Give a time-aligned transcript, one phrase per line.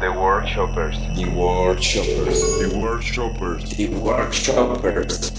[0.00, 0.98] The Workshoppers.
[1.14, 2.58] The Workshoppers.
[2.58, 3.76] The Workshoppers.
[3.76, 5.32] The Workshoppers.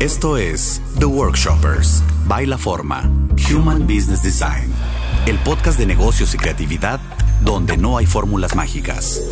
[0.00, 3.10] Esto es The Workshoppers, Baila Forma,
[3.50, 4.70] Human Business Design,
[5.26, 7.00] el podcast de negocios y creatividad
[7.40, 9.22] donde no hay fórmulas mágicas.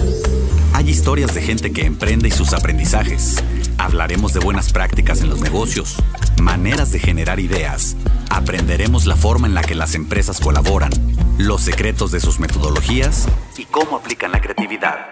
[0.73, 3.45] Hay historias de gente que emprende y sus aprendizajes.
[3.77, 5.97] Hablaremos de buenas prácticas en los negocios,
[6.41, 7.97] maneras de generar ideas.
[8.31, 10.91] Aprenderemos la forma en la que las empresas colaboran,
[11.37, 13.29] los secretos de sus metodologías
[13.59, 15.09] y cómo aplican la creatividad.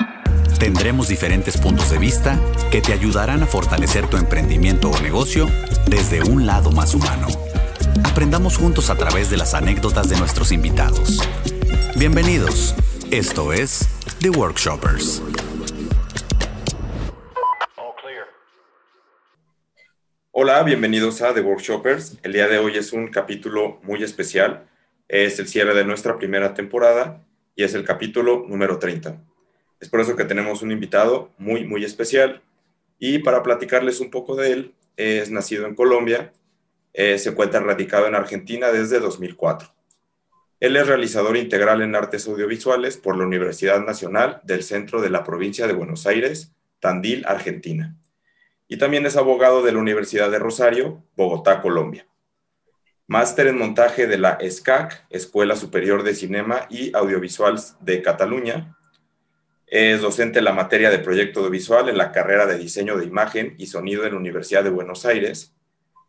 [0.59, 2.39] Tendremos diferentes puntos de vista
[2.71, 5.49] que te ayudarán a fortalecer tu emprendimiento o negocio
[5.87, 7.29] desde un lado más humano.
[8.05, 11.21] Aprendamos juntos a través de las anécdotas de nuestros invitados.
[11.97, 12.75] Bienvenidos.
[13.11, 13.89] Esto es
[14.21, 15.23] The Workshoppers.
[20.33, 22.19] Hola, bienvenidos a The Workshoppers.
[22.23, 24.67] El día de hoy es un capítulo muy especial.
[25.09, 27.24] Es el cierre de nuestra primera temporada
[27.57, 29.23] y es el capítulo número 30.
[29.81, 32.43] Es por eso que tenemos un invitado muy, muy especial.
[32.99, 36.33] Y para platicarles un poco de él, es nacido en Colombia,
[36.93, 39.75] eh, se encuentra radicado en Argentina desde 2004.
[40.61, 45.25] Él es realizador integral en artes audiovisuales por la Universidad Nacional del Centro de la
[45.25, 47.97] Provincia de Buenos Aires, Tandil, Argentina.
[48.69, 52.07] Y también es abogado de la Universidad de Rosario, Bogotá, Colombia.
[53.07, 58.77] Máster en montaje de la ESCAC, Escuela Superior de Cinema y Audiovisual de Cataluña.
[59.67, 63.55] Es docente en la materia de proyecto audiovisual en la carrera de diseño de imagen
[63.59, 65.55] y sonido en la Universidad de Buenos Aires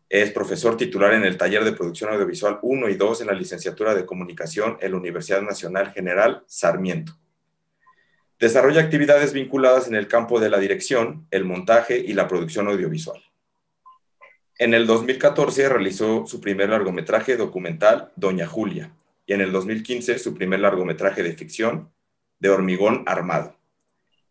[0.09, 3.95] es profesor titular en el taller de producción audiovisual 1 y 2 en la licenciatura
[3.95, 7.17] de comunicación en la Universidad Nacional General Sarmiento.
[8.39, 13.21] Desarrolla actividades vinculadas en el campo de la dirección, el montaje y la producción audiovisual.
[14.57, 20.33] En el 2014 realizó su primer largometraje documental, Doña Julia, y en el 2015 su
[20.33, 21.91] primer largometraje de ficción,
[22.39, 23.57] De Hormigón Armado.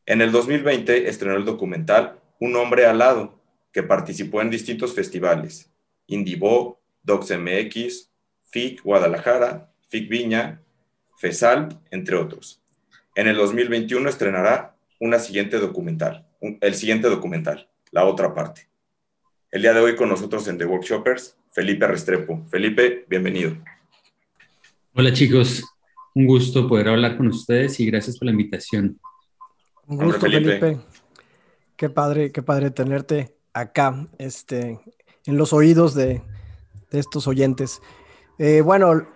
[0.07, 3.39] En el 2020 estrenó el documental Un hombre al lado,
[3.71, 5.71] que participó en distintos festivales,
[6.07, 8.11] Indivo, DocsMX,
[8.51, 10.63] FIC Guadalajara, FIC Viña,
[11.19, 12.63] FESAL, entre otros.
[13.15, 18.69] En el 2021 estrenará una siguiente documental, el siguiente documental, la otra parte.
[19.55, 22.45] El día de hoy con nosotros en The Workshoppers, Felipe Restrepo.
[22.49, 23.57] Felipe, bienvenido.
[24.95, 25.63] Hola chicos,
[26.13, 28.99] un gusto poder hablar con ustedes y gracias por la invitación.
[29.87, 30.59] Un gusto, Felipe.
[30.59, 30.81] Felipe.
[31.77, 34.81] Qué padre, qué padre tenerte acá, este,
[35.25, 36.21] en los oídos de,
[36.91, 37.81] estos oyentes.
[38.39, 39.07] Eh, bueno,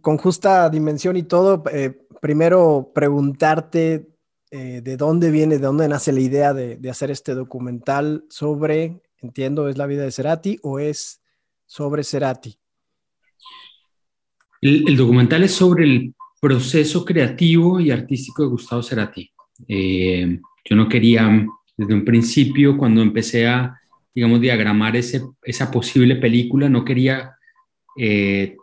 [0.00, 4.08] con justa dimensión y todo, eh, primero preguntarte
[4.50, 9.68] eh, de dónde viene, de dónde nace la idea de, hacer este documental sobre, entiendo,
[9.68, 11.20] es la vida de Cerati o es
[11.66, 12.56] sobre Cerati.
[14.60, 19.30] El, documental es sobre el proceso creativo y artístico de Gustavo Cerati.
[19.68, 21.46] yo no quería
[21.76, 23.80] desde un principio, cuando empecé a,
[24.14, 27.36] digamos, diagramar ese, esa posible película, no quería
[27.96, 28.56] eh,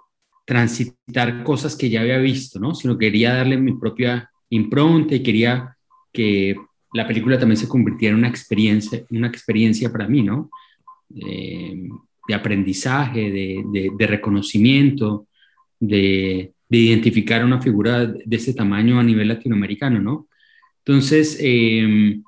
[0.45, 2.73] transitar cosas que ya había visto, ¿no?
[2.73, 5.75] Sino quería darle mi propia impronta y quería
[6.13, 6.55] que
[6.93, 10.49] la película también se convirtiera en una experiencia, una experiencia para mí, ¿no?
[11.15, 11.89] Eh,
[12.27, 15.27] de aprendizaje, de, de, reconocimiento,
[15.79, 20.27] de, de, identificar una figura de ese tamaño a nivel latinoamericano, ¿no?
[20.85, 22.21] Entonces, eh,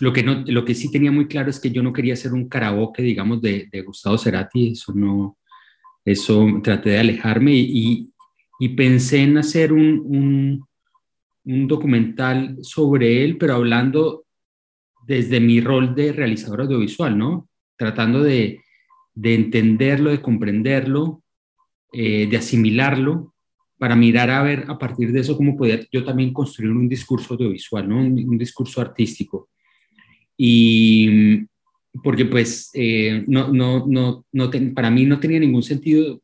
[0.00, 2.32] lo que, no, lo que sí tenía muy claro es que yo no quería hacer
[2.32, 5.36] un karaoke, digamos, de, de Gustavo Cerati, eso no,
[6.04, 8.10] eso traté de alejarme y,
[8.58, 10.66] y, pensé en hacer un, un,
[11.52, 14.24] un, documental sobre él, pero hablando
[15.06, 17.48] desde mi rol de realizador audiovisual, ¿no?
[17.76, 18.60] Tratando de,
[19.14, 21.22] de entenderlo, de comprenderlo,
[21.92, 23.34] eh, de asimilarlo,
[23.80, 27.32] para mirar a ver a partir de eso cómo podía yo también construir un discurso
[27.32, 27.96] audiovisual, ¿no?
[27.96, 29.48] un, discurso artístico.
[30.36, 31.46] Y
[32.04, 36.20] porque pues eh, no, no, no, no para mí no tenía ningún sentido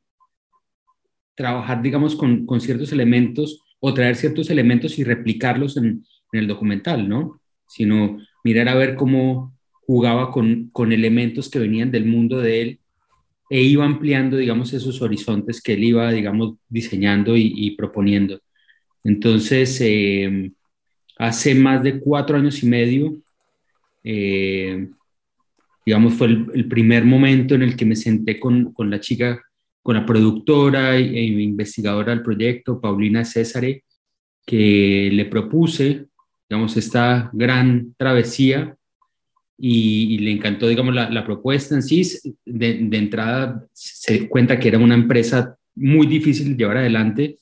[1.35, 7.09] trabajar, digamos, con, con, ciertos elementos o traer ciertos elementos y replicarlos en, el documental,
[7.09, 7.41] ¿no?
[7.67, 9.57] Sino mirar a ver cómo
[9.87, 12.81] jugaba con, con elementos que venían del mundo de él
[13.49, 18.41] e iba ampliando, digamos, esos horizontes que él iba, digamos, diseñando y, proponiendo.
[19.05, 20.51] Entonces, eh,
[21.19, 23.17] hace más de cuatro años y medio,
[24.03, 24.89] eh,
[25.85, 29.41] digamos, fue el, primer momento en el que me senté con, con la chica,
[29.87, 33.85] con la productora e investigadora del proyecto, Paulina Césare,
[34.45, 36.07] que le propuse,
[36.49, 38.77] digamos, esta gran travesía
[39.57, 42.03] y, le encantó, digamos, la, la propuesta en sí.
[42.45, 47.39] De, de, entrada se cuenta que era una empresa muy difícil de llevar adelante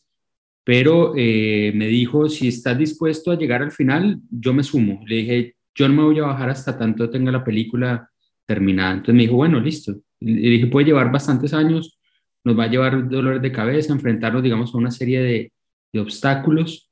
[0.67, 5.01] pero eh, me dijo, si estás dispuesto a llegar al final, yo me sumo.
[5.07, 8.11] Le dije, yo no me voy a bajar hasta tanto tenga la película
[8.47, 8.93] terminada.
[8.93, 9.95] Entonces me dijo, bueno, listo.
[10.21, 11.99] Le dije, puede llevar bastantes años,
[12.45, 15.53] nos va a llevar dolores de cabeza, enfrentarnos, digamos, a una serie de,
[16.01, 16.91] obstáculos,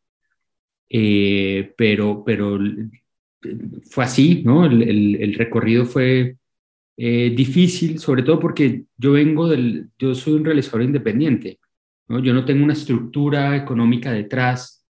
[0.88, 2.58] eh, pero, pero
[3.90, 4.64] fue así, ¿no?
[4.64, 6.36] El, recorrido fue
[6.96, 11.58] eh, difícil, sobre todo porque yo vengo del, yo soy un realizador independiente,
[12.08, 12.20] ¿no?
[12.20, 14.82] Yo no tengo una estructura económica detrás,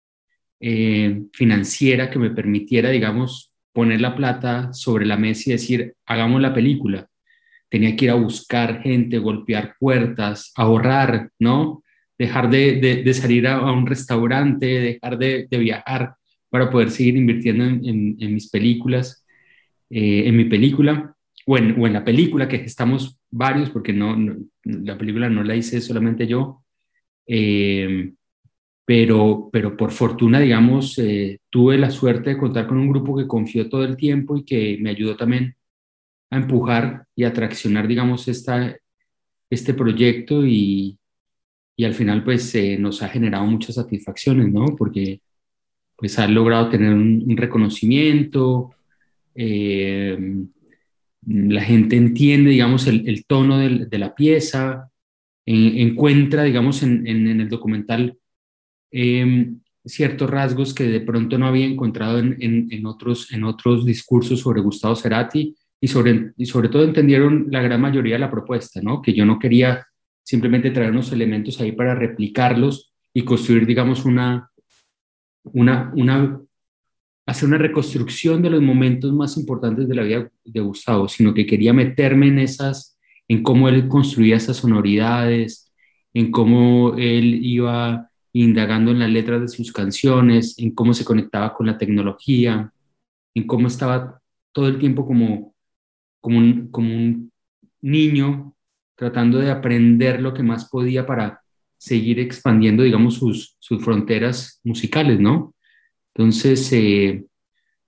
[0.60, 6.42] eh, financiera, que me permitiera, digamos, poner la plata sobre la mesa y decir, hagamos
[6.42, 7.08] la película.
[7.72, 11.84] Tenía que ir a buscar gente, golpear puertas, ahorrar, ¿no?
[12.20, 16.16] Dejar de, de, salir a, un restaurante, dejar de, de viajar
[16.50, 19.26] para poder seguir invirtiendo en, en, mis películas,
[19.90, 21.16] eh, en mi película,
[21.48, 24.18] o en, o en, la película que estamos varios, porque no,
[24.66, 26.66] la película no la hice solamente yo,
[27.26, 28.12] eh,
[28.86, 33.28] pero, pero por fortuna, digamos, eh, tuve la suerte de contar con un grupo que
[33.28, 35.56] confió todo el tiempo y que me ayudó también
[36.32, 38.76] a empujar y a traccionar, digamos, esta,
[39.50, 40.98] este proyecto y,
[41.76, 44.76] y al final pues nos ha generado muchas satisfacciones, ¿no?
[44.78, 45.22] Porque
[45.96, 48.72] pues ha logrado tener un, reconocimiento,
[49.36, 50.18] eh,
[51.28, 54.90] la gente entiende, digamos, el, tono de la pieza,
[55.46, 58.18] encuentra, digamos, en, el documental
[58.92, 64.62] em, ciertos rasgos que de pronto no había encontrado en, otros, en otros discursos sobre
[64.62, 69.02] Gustavo Cerati y sobre, y sobre todo entendieron la gran mayoría de la propuesta, ¿no?
[69.02, 69.86] Que yo no quería
[70.24, 74.52] simplemente traer unos elementos ahí para replicarlos y construir, digamos, una,
[75.44, 76.40] una, una,
[77.26, 81.48] hacer una reconstrucción de los momentos más importantes de la vida de Gustavo, sino que
[81.48, 85.74] quería meterme en esas, en cómo él construía esas sonoridades,
[86.14, 91.54] en cómo él iba indagando en las letras de sus canciones, en cómo se conectaba
[91.54, 92.72] con la tecnología,
[93.34, 95.51] en cómo estaba todo el tiempo como,
[96.22, 97.32] como, un, como un
[97.82, 98.56] niño
[98.96, 101.42] tratando de aprender lo que más podía para
[101.78, 105.56] seguir expandiendo, digamos, sus, sus fronteras musicales, ¿no?
[106.14, 107.26] Entonces, eh,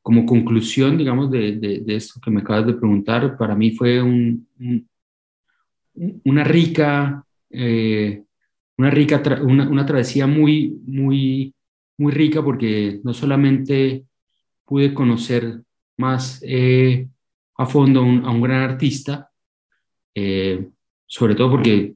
[0.01, 4.47] como conclusión, digamos, de, de, esto que me acabas de preguntar, para mí fue un,
[6.25, 8.23] una rica, eh,
[8.77, 11.53] una, rica una, una, travesía muy, muy,
[11.97, 14.05] muy rica porque no solamente
[14.65, 15.61] pude conocer
[15.97, 17.07] más eh,
[17.63, 19.29] a fondo a un, gran artista,
[20.13, 21.95] sobre todo porque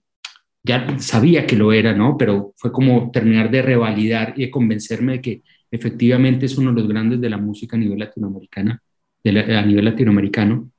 [0.63, 2.17] ya sabía que lo era, ¿no?
[2.17, 5.41] Pero fue como terminar de revalidar y de convencerme de que
[5.71, 8.81] efectivamente es uno de los grandes de la música a nivel latinoamericana,
[9.25, 10.69] a nivel latinoamericano,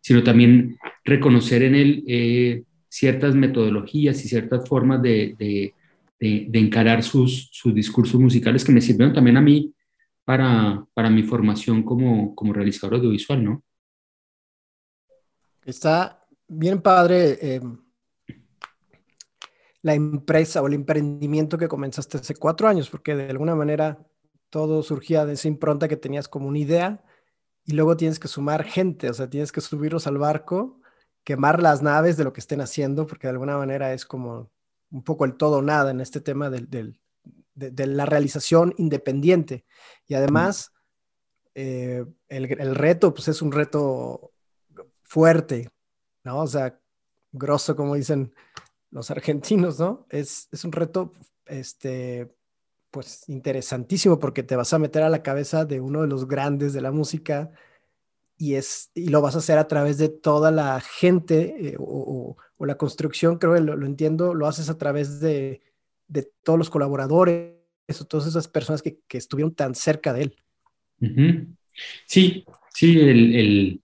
[0.00, 5.74] sino también reconocer en él eh, ciertas metodologías y ciertas formas de, de,
[6.18, 9.72] de, encarar sus, sus, discursos musicales que me sirvieron también a mí
[10.24, 13.62] para, para mi formación como, como realizador audiovisual, ¿no?
[15.66, 17.38] Está bien padre.
[17.42, 17.60] Eh
[19.86, 24.04] la empresa o el emprendimiento que comenzaste hace cuatro años, porque de alguna manera
[24.50, 27.04] todo surgía de esa impronta que tenías como una idea
[27.64, 30.80] y luego tienes que sumar gente, o sea, tienes que subirlos al barco,
[31.22, 34.50] quemar las naves de lo que estén haciendo, porque de alguna manera es como
[34.90, 36.98] un poco el todo o nada en este tema del,
[37.54, 39.66] de, la realización independiente.
[40.08, 40.72] Y además,
[41.54, 44.32] eh, el, el, reto, pues es un reto
[45.06, 45.68] fuerte,
[46.24, 46.40] ¿no?
[46.40, 46.78] O sea,
[47.32, 48.34] grosso, como dicen
[48.90, 50.06] los argentinos, ¿no?
[50.10, 51.12] Es, es un reto,
[51.46, 52.34] este,
[52.90, 56.72] pues interesantísimo porque te vas a meter a la cabeza de uno de los grandes
[56.72, 57.50] de la música
[58.38, 62.36] y, es, y lo vas a hacer a través de toda la gente eh, o,
[62.58, 65.62] o, la construcción, creo que lo, entiendo, lo haces a través de,
[66.08, 67.56] de todos los colaboradores
[68.08, 70.36] todas esas personas que, que, estuvieron tan cerca de él.
[72.06, 72.44] Sí,
[72.74, 73.82] sí, el, el,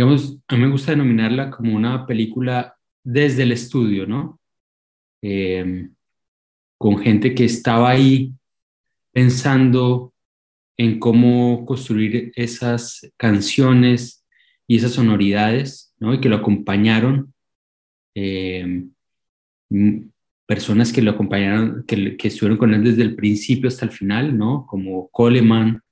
[0.00, 4.40] digamos, a mí me gusta denominarla como una película desde el estudio, ¿no?
[5.20, 5.90] Eh,
[6.78, 8.32] con gente que estaba ahí
[9.12, 10.14] pensando
[10.78, 14.24] en cómo construir esas canciones
[14.66, 16.14] y esas sonoridades, ¿no?
[16.14, 17.34] Y que lo acompañaron.
[18.14, 18.86] Eh,
[20.46, 24.38] personas que lo acompañaron, que, que, estuvieron con él desde el principio hasta el final,
[24.38, 24.64] ¿no?
[24.66, 25.82] Como Coleman,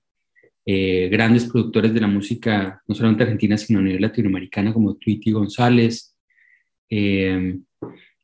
[0.70, 5.30] eh, grandes productores de la música, no solamente argentina, sino a nivel latinoamericana, como Tweety
[5.30, 6.14] González,
[6.90, 7.56] eh,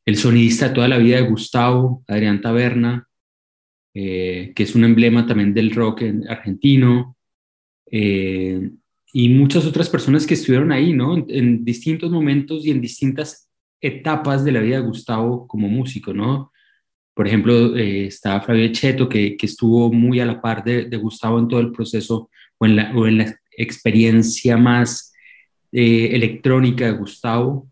[0.04, 3.08] el sonidista toda la vida de Gustavo, Adrián Taberna,
[3.94, 7.16] eh, que es un emblema también del rock argentino,
[7.90, 11.16] y muchas otras personas que estuvieron ahí, ¿no?
[11.26, 13.48] En, distintos momentos y en distintas
[13.80, 16.52] etapas de la vida de Gustavo como músico, ¿no?
[17.14, 20.96] Por ejemplo, eh, está Flavio Cheto, que, que, estuvo muy a la par de, de,
[20.96, 22.28] Gustavo en todo el proceso
[22.58, 25.12] o en la, o en la experiencia más
[25.72, 27.70] eh, electrónica de Gustavo,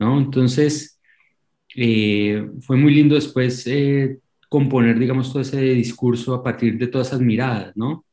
[0.00, 0.18] ¿no?
[0.18, 1.00] Entonces,
[1.76, 3.68] eh, fue muy lindo después
[4.48, 8.04] componer, digamos, todo ese discurso a partir de todas esas miradas, ¿no?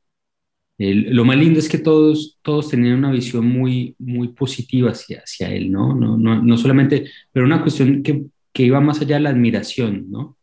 [0.82, 5.54] lo más lindo es que todos, todos tenían una visión muy, muy positiva hacia, hacia
[5.54, 5.94] él, ¿no?
[5.94, 8.24] No, no, no solamente, pero una cuestión que,
[8.54, 10.38] que iba más allá de la admiración, ¿no?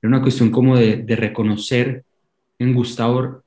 [0.00, 2.04] Era una cuestión como de, reconocer
[2.58, 3.42] en Gustavo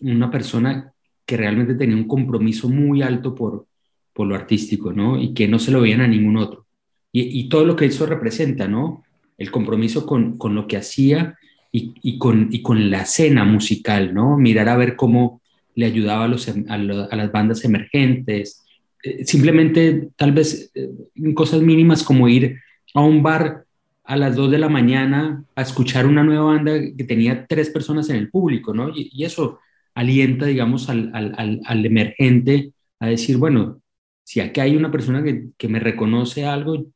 [0.00, 0.92] una persona
[1.26, 3.66] que realmente tenía un compromiso muy alto por,
[4.12, 5.20] por lo artístico, ¿no?
[5.20, 6.66] Y que no se lo veían a ningún otro.
[7.10, 9.02] Y, todo lo que eso representa, ¿no?
[9.38, 11.36] El compromiso con, con lo que hacía
[11.72, 14.36] y, y, con, y con la escena musical, ¿no?
[14.36, 15.40] Mirar a ver cómo
[15.74, 16.76] le ayudaba a, los, a,
[17.16, 18.64] las bandas emergentes,
[19.04, 20.90] eh, simplemente tal vez eh,
[21.34, 22.58] cosas mínimas como ir
[22.94, 23.64] a un bar
[24.08, 28.08] a las 2 de la mañana a escuchar una nueva banda que tenía tres personas
[28.08, 28.90] en el público, ¿no?
[28.94, 29.58] Y, eso
[29.94, 33.82] alienta, digamos, al, al, al, emergente a decir, bueno,
[34.24, 36.86] si aquí hay una persona que, que me reconoce algo,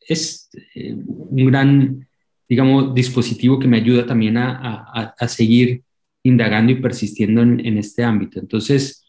[0.00, 2.08] es eh, un gran,
[2.48, 5.84] digamos, dispositivo que me ayuda también a, a, a seguir
[6.24, 8.40] indagando y persistiendo en, en este ámbito.
[8.40, 9.06] Entonces,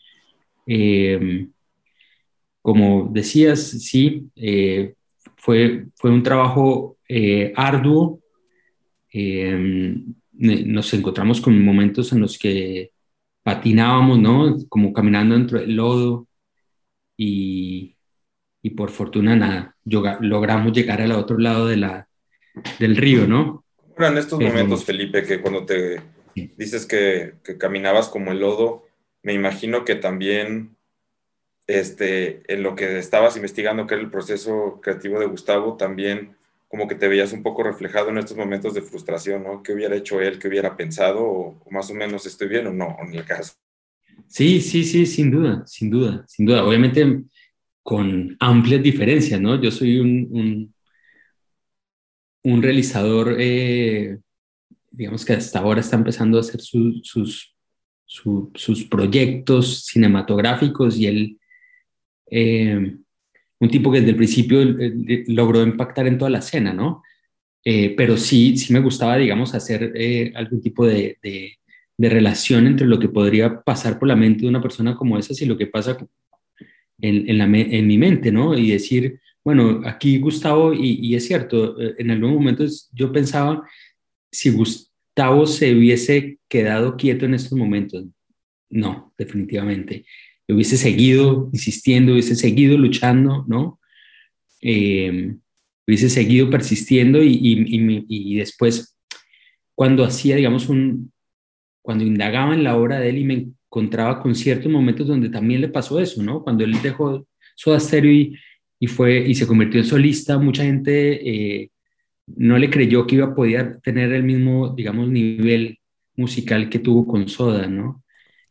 [0.68, 1.48] eh,
[2.62, 4.94] como decías, sí, eh,
[5.36, 8.20] fue, fue un trabajo eh, arduo.
[9.12, 9.96] Eh,
[10.32, 12.92] nos encontramos con momentos en los que
[13.44, 14.58] patinábamos, ¿no?
[14.70, 16.28] Como caminando dentro del lodo
[17.16, 17.96] y,
[18.62, 22.08] y por fortuna nada, logramos llegar al otro lado de la,
[22.80, 23.64] del río, ¿no?
[23.96, 26.02] en estos momentos, Felipe, que cuando te
[26.34, 28.86] dices que, que caminabas como el lodo,
[29.22, 30.76] me imagino que también
[31.68, 36.36] este, en lo que estabas investigando, que era el proceso creativo de Gustavo, también
[36.74, 39.62] como que te veías un poco reflejado en estos momentos de frustración, ¿no?
[39.62, 40.40] ¿Qué hubiera hecho él?
[40.40, 41.24] ¿Qué hubiera pensado?
[41.24, 43.54] ¿O, más o menos estoy bien o no en el caso?
[44.28, 46.66] Sí, sí, sí, sin duda, sin duda, sin duda.
[46.66, 47.26] Obviamente
[47.84, 49.62] con amplias diferencias, ¿no?
[49.62, 50.74] Yo soy un,
[52.42, 54.18] un, realizador, eh,
[54.90, 57.56] digamos que hasta ahora está empezando a hacer sus,
[58.08, 61.40] sus proyectos cinematográficos y él
[62.32, 62.98] eh,
[63.64, 67.02] un tipo que desde el principio eh, eh, logró impactar en toda la escena, ¿no?
[67.96, 69.94] pero sí, sí me gustaba, digamos, hacer
[70.36, 74.62] algún tipo de, de, relación entre lo que podría pasar por la mente de una
[74.62, 75.98] persona como esa y lo que pasa
[77.00, 78.58] en, en, mi mente, ¿no?
[78.58, 83.66] Y decir, bueno, aquí Gustavo, y, y es cierto, en algún momento yo pensaba
[84.30, 88.04] si Gustavo se hubiese quedado quieto en estos momentos.
[88.70, 90.04] No, definitivamente
[90.48, 93.80] hubiese seguido insistiendo, hubiese seguido luchando, ¿no?
[94.62, 95.36] Eh,
[95.88, 98.98] hubiese seguido persistiendo y, y, y, después
[99.76, 101.12] cuando hacía, digamos, un,
[101.82, 105.62] cuando indagaba en la obra de él y me encontraba con ciertos momentos donde también
[105.62, 106.44] le pasó eso, ¿no?
[106.44, 108.32] Cuando él dejó Soda Stereo
[108.80, 111.30] y, fue, y se convirtió en solista, mucha gente
[111.62, 111.72] eh,
[112.28, 115.80] no le creyó que iba a poder tener el mismo, digamos, nivel
[116.16, 118.03] musical que tuvo con Soda, ¿no?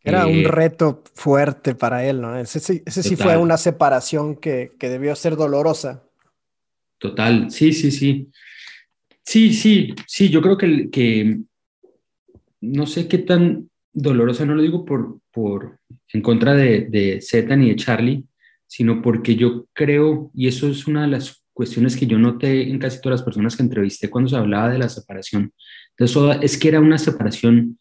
[0.05, 2.37] Era un eh, reto fuerte para él, ¿no?
[2.37, 6.03] Ese, sí fue una separación que, debió ser dolorosa.
[6.99, 8.29] Total, sí, sí, sí.
[9.25, 11.39] Sí, sí, sí, yo creo que, que
[12.61, 15.79] no sé qué tan dolorosa, no lo digo por, por
[16.13, 18.25] en contra de, de Zeta ni de Charlie,
[18.67, 22.79] sino porque yo creo, y eso es una de las cuestiones que yo noté en
[22.79, 25.53] casi todas las personas que entrevisté cuando se hablaba de la separación.
[25.97, 27.79] Entonces, es que era una separación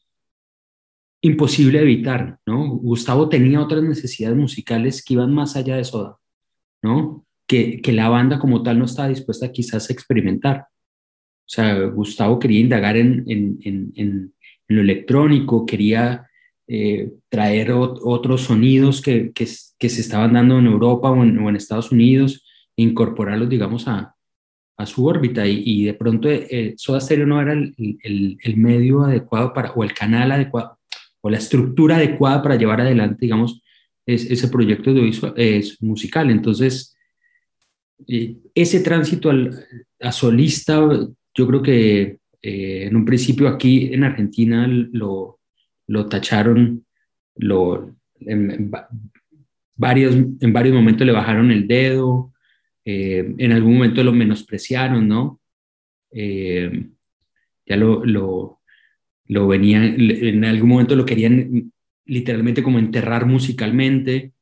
[1.21, 2.67] imposible evitar, ¿no?
[2.67, 6.17] Gustavo tenía otras necesidades musicales que iban más allá de Soda,
[6.81, 7.25] ¿no?
[7.47, 10.65] Que, que la banda como tal no estaba dispuesta quizás a experimentar.
[11.45, 13.59] O sea, Gustavo quería indagar en, en,
[13.95, 14.33] en,
[14.67, 16.27] lo electrónico, quería
[16.65, 22.45] eh, traer otros sonidos que, que, se estaban dando en Europa o en, Estados Unidos
[22.77, 24.15] e incorporarlos, digamos, a,
[24.77, 28.55] a su órbita y, y de pronto eh, Soda Stereo no era el, el, el,
[28.55, 30.79] medio adecuado para, o el canal adecuado
[31.21, 33.61] o la estructura adecuada para llevar adelante, digamos,
[34.05, 36.29] es, ese proyecto de es musical.
[36.31, 36.95] Entonces,
[38.07, 39.31] eh, ese tránsito
[39.99, 40.79] a solista,
[41.33, 45.39] yo creo que eh, en un principio aquí en Argentina lo,
[45.87, 46.85] lo tacharon,
[47.35, 48.71] lo, en,
[49.75, 52.33] varios, en varios momentos le bajaron el dedo,
[52.83, 55.39] eh, en algún momento lo menospreciaron, ¿no?
[57.63, 58.60] ya lo,
[59.27, 61.71] lo venían, en algún momento lo querían
[62.05, 64.33] literalmente como enterrar musicalmente,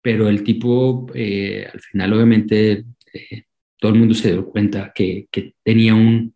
[0.00, 3.44] pero el tipo, eh, al final obviamente, eh,
[3.78, 5.28] todo el mundo se dio cuenta que,
[5.62, 6.34] tenía un,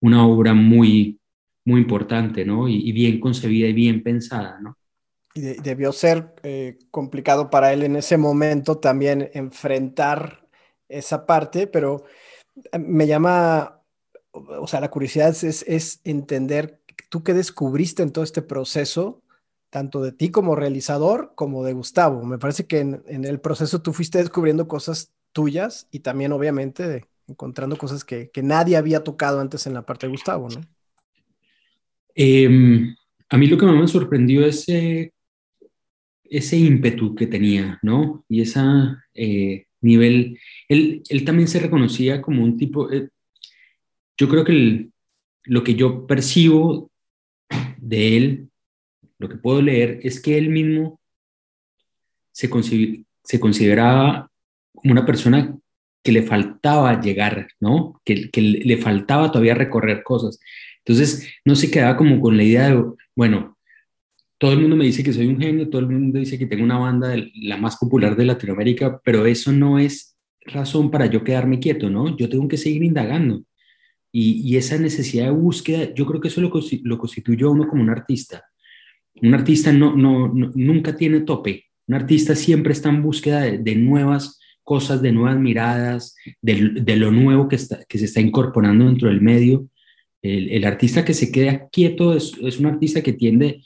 [0.00, 1.18] una obra muy,
[1.64, 2.68] muy importante, ¿no?
[2.68, 4.76] Y, bien concebida y bien pensada, ¿no?
[5.34, 10.46] Y debió ser eh, complicado para él en ese momento también enfrentar
[10.88, 12.04] esa parte, pero
[12.78, 13.80] me llama,
[14.32, 19.22] o sea, la curiosidad es, es entender tú qué descubriste en todo este proceso,
[19.70, 22.24] tanto de ti como realizador como de Gustavo.
[22.24, 27.76] Me parece que en, el proceso tú fuiste descubriendo cosas tuyas y también obviamente encontrando
[27.76, 30.60] cosas que, que, nadie había tocado antes en la parte de Gustavo, ¿no?
[32.14, 32.94] Em,
[33.28, 38.24] a mí lo que más me sorprendió es ese, ímpetu que tenía, ¿no?
[38.28, 38.60] Y ese
[39.14, 43.08] eh, nivel, él, él, también se reconocía como un tipo, eh,
[44.18, 44.91] yo creo que
[45.44, 46.90] lo que yo percibo
[47.78, 48.50] de él,
[49.18, 51.00] lo que puedo leer, es que él mismo
[52.32, 52.48] se,
[53.24, 54.30] se consideraba
[54.74, 55.56] como una persona
[56.02, 58.00] que le faltaba llegar, ¿no?
[58.04, 60.40] Que, le faltaba todavía recorrer cosas.
[60.78, 62.84] Entonces, no se quedaba como con la idea de,
[63.14, 63.56] bueno,
[64.38, 66.64] todo el mundo me dice que soy un genio, todo el mundo dice que tengo
[66.64, 71.60] una banda la más popular de Latinoamérica, pero eso no es razón para yo quedarme
[71.60, 72.16] quieto, ¿no?
[72.16, 73.44] Yo tengo que seguir indagando.
[74.14, 76.52] Y, esa necesidad de búsqueda, yo creo que eso lo,
[76.82, 78.44] lo constituyó a uno como un artista.
[79.14, 81.64] Un artista no, no, nunca tiene tope.
[81.86, 87.10] Un artista siempre está en búsqueda de, nuevas cosas, de nuevas miradas, de, de lo
[87.10, 89.68] nuevo que, está, que se está incorporando dentro del medio.
[90.20, 93.62] El, el artista que se queda quieto es, es un artista que tiende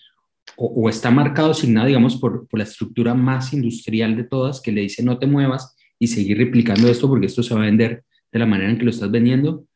[0.57, 4.71] o, o, está marcado, asignado, digamos, por, por la estructura más industrial de todas, que
[4.71, 8.05] le dice no te muevas y seguir replicando esto porque esto se va a vender
[8.33, 9.67] de la manera en que lo estás vendiendo,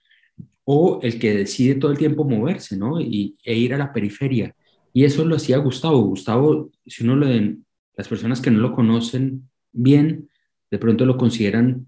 [0.64, 3.00] o el que decide todo el tiempo moverse, ¿no?
[3.00, 4.54] Y, e ir a la periferia.
[4.92, 6.02] Y eso lo hacía Gustavo.
[6.02, 7.64] Gustavo, si uno lo den,
[7.96, 10.28] las personas que no lo conocen bien,
[10.70, 11.86] de pronto lo consideran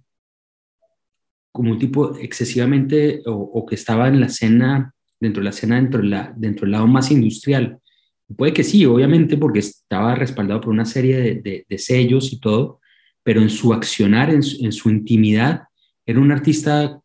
[1.53, 6.01] como un tipo excesivamente o, que estaba en la escena, dentro de la escena, dentro,
[6.01, 7.79] de la, dentro del lado más industrial.
[8.37, 12.81] Puede que sí, obviamente, porque estaba respaldado por una serie de, de, sellos y todo,
[13.23, 15.65] pero en su accionar, en su, en su, intimidad,
[16.07, 17.02] era un artista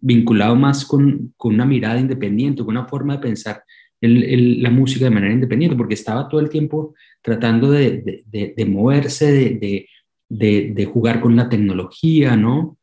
[0.00, 3.62] vinculado más con, con, una mirada independiente, con una forma de pensar
[4.00, 8.64] el, el, la música de manera independiente, porque estaba todo el tiempo tratando de, de
[8.66, 9.86] moverse, de,
[10.30, 12.78] de, de jugar con la tecnología, ¿no?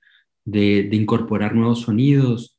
[0.46, 2.58] De, incorporar nuevos sonidos,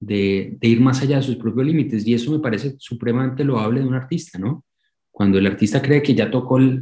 [0.00, 2.06] de, ir más allá de sus propios límites.
[2.06, 4.64] Y eso me parece supremamente loable de un artista, ¿no?
[5.10, 6.80] Cuando el artista cree que ya tocó el,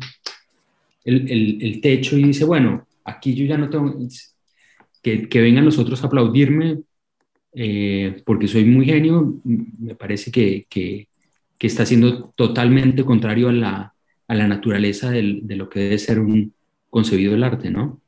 [1.04, 3.96] el, techo y dice, bueno, aquí yo ya no tengo,
[5.02, 6.82] que, que vengan los otros a aplaudirme
[7.59, 11.09] eh, porque soy muy genio, me parece que, que,
[11.57, 13.95] que, está siendo totalmente contrario a la,
[14.29, 16.53] a la naturaleza del, de lo que debe ser un,
[16.90, 18.03] concebido el arte, ¿no?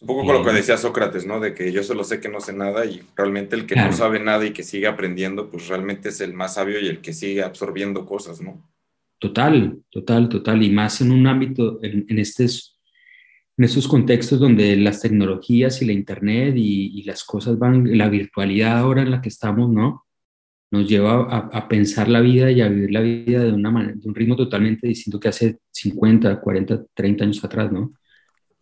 [0.00, 1.38] Un poco con lo que decía Sócrates, ¿no?
[1.38, 3.92] De que yo solo sé que no sé nada y realmente el que claro.
[3.92, 7.00] no sabe nada y que sigue aprendiendo, pues realmente es el más sabio y el
[7.00, 8.60] que sigue absorbiendo cosas, ¿no?
[9.20, 10.64] Total, total, total.
[10.64, 12.79] Y más en un ámbito, en, en, estos,
[13.60, 18.08] en estos contextos donde las tecnologías y la Internet y, y, las cosas van, la
[18.08, 20.06] virtualidad ahora en la que estamos, ¿no?
[20.70, 23.92] Nos lleva a, a pensar la vida y a vivir la vida de, una manera,
[23.94, 27.92] de un ritmo totalmente distinto que hace 50, 40, 30 años atrás, ¿no?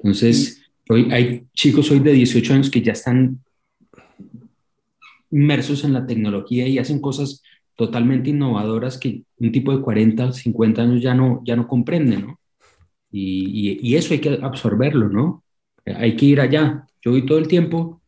[0.00, 3.38] Entonces, hoy hay chicos hoy de 18 años que ya están
[5.30, 7.44] inmersos en la tecnología y hacen cosas
[7.76, 12.38] totalmente innovadoras que un tipo de 40, 50 años ya no, ya no comprende, ¿no?
[13.11, 15.44] Y, y, y eso hay que absorberlo, ¿no?
[15.85, 16.87] Hay que ir allá.
[17.03, 18.03] Yo voy todo el tiempo,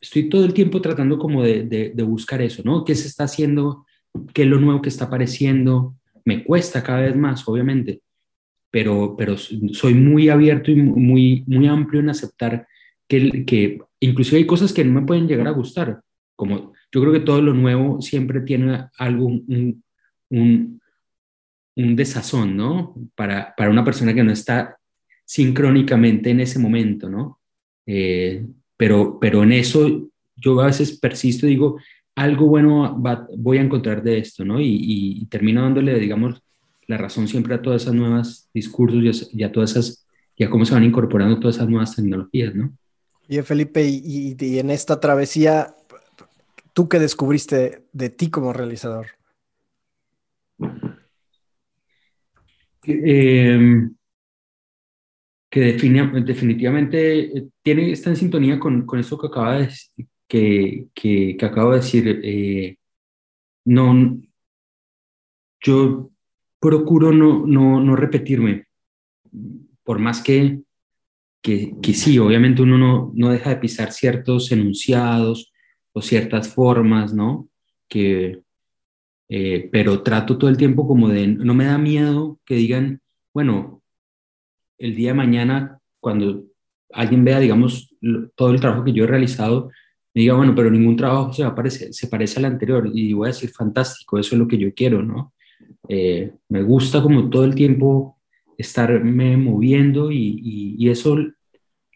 [0.00, 2.84] estoy todo el tiempo tratando como de, de, de, buscar eso, ¿no?
[2.84, 3.86] ¿Qué se está haciendo?
[4.34, 5.94] ¿Qué es lo nuevo que está apareciendo?
[6.24, 8.02] Me cuesta cada vez más, obviamente,
[8.70, 12.66] pero, pero soy muy abierto y muy, muy amplio en aceptar
[13.06, 16.00] que, que inclusive hay cosas que no me pueden llegar a gustar,
[16.34, 19.84] como yo creo que todo lo nuevo siempre tiene algo, un,
[20.30, 20.81] un,
[21.76, 22.94] un desazón, ¿no?
[23.14, 24.76] Para, para, una persona que no está
[25.24, 27.40] sincrónicamente en ese momento, ¿no?
[27.86, 31.78] Eh, pero, pero en eso yo a veces persisto y digo,
[32.14, 33.00] algo bueno
[33.36, 34.60] voy a encontrar de esto, ¿no?
[34.60, 36.42] Y, y, y termino dándole, digamos,
[36.86, 40.06] la razón siempre a todas esas nuevas discursos y a, todas esas,
[40.36, 42.76] y a cómo se van incorporando todas esas nuevas tecnologías, ¿no?
[43.28, 45.74] Bien, Felipe, y, en esta travesía,
[46.72, 49.06] ¿tú qué descubriste de ti como realizador?
[52.86, 53.88] Eh,
[55.50, 59.68] que definitivamente tiene, está en sintonía con, con eso que acaba de
[60.26, 62.20] que, que acabo de decir.
[62.24, 62.78] Eh,
[63.66, 64.18] no,
[65.60, 66.10] yo
[66.58, 68.66] procuro no, no, no repetirme,
[69.84, 70.62] por más que,
[71.42, 75.52] que, que, sí, obviamente uno no, no deja de pisar ciertos enunciados
[75.92, 77.48] o ciertas formas, ¿no?
[77.92, 78.40] que
[79.34, 83.00] eh, pero trato todo el tiempo como de, no me da miedo que digan,
[83.32, 83.82] bueno,
[84.76, 86.44] el día de mañana, cuando
[86.92, 87.94] alguien vea, digamos,
[88.34, 89.70] todo el trabajo que yo he realizado,
[90.12, 92.90] me diga, bueno, pero ningún trabajo se, va a parecer, se parece al anterior.
[92.92, 95.32] Y voy a decir, fantástico, eso es lo que yo quiero, ¿no?
[95.88, 98.18] Eh, me gusta como todo el tiempo
[98.58, 101.16] estarme moviendo y, y, eso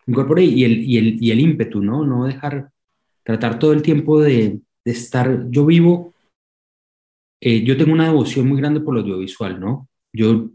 [0.07, 2.07] incorpore y el, y, el, y el ímpetu, ¿no?
[2.07, 2.71] No dejar,
[3.23, 6.15] tratar todo el tiempo de, de estar, yo vivo,
[7.41, 9.89] eh, yo tengo una devoción muy grande por lo audiovisual, ¿no?
[10.13, 10.51] Yo,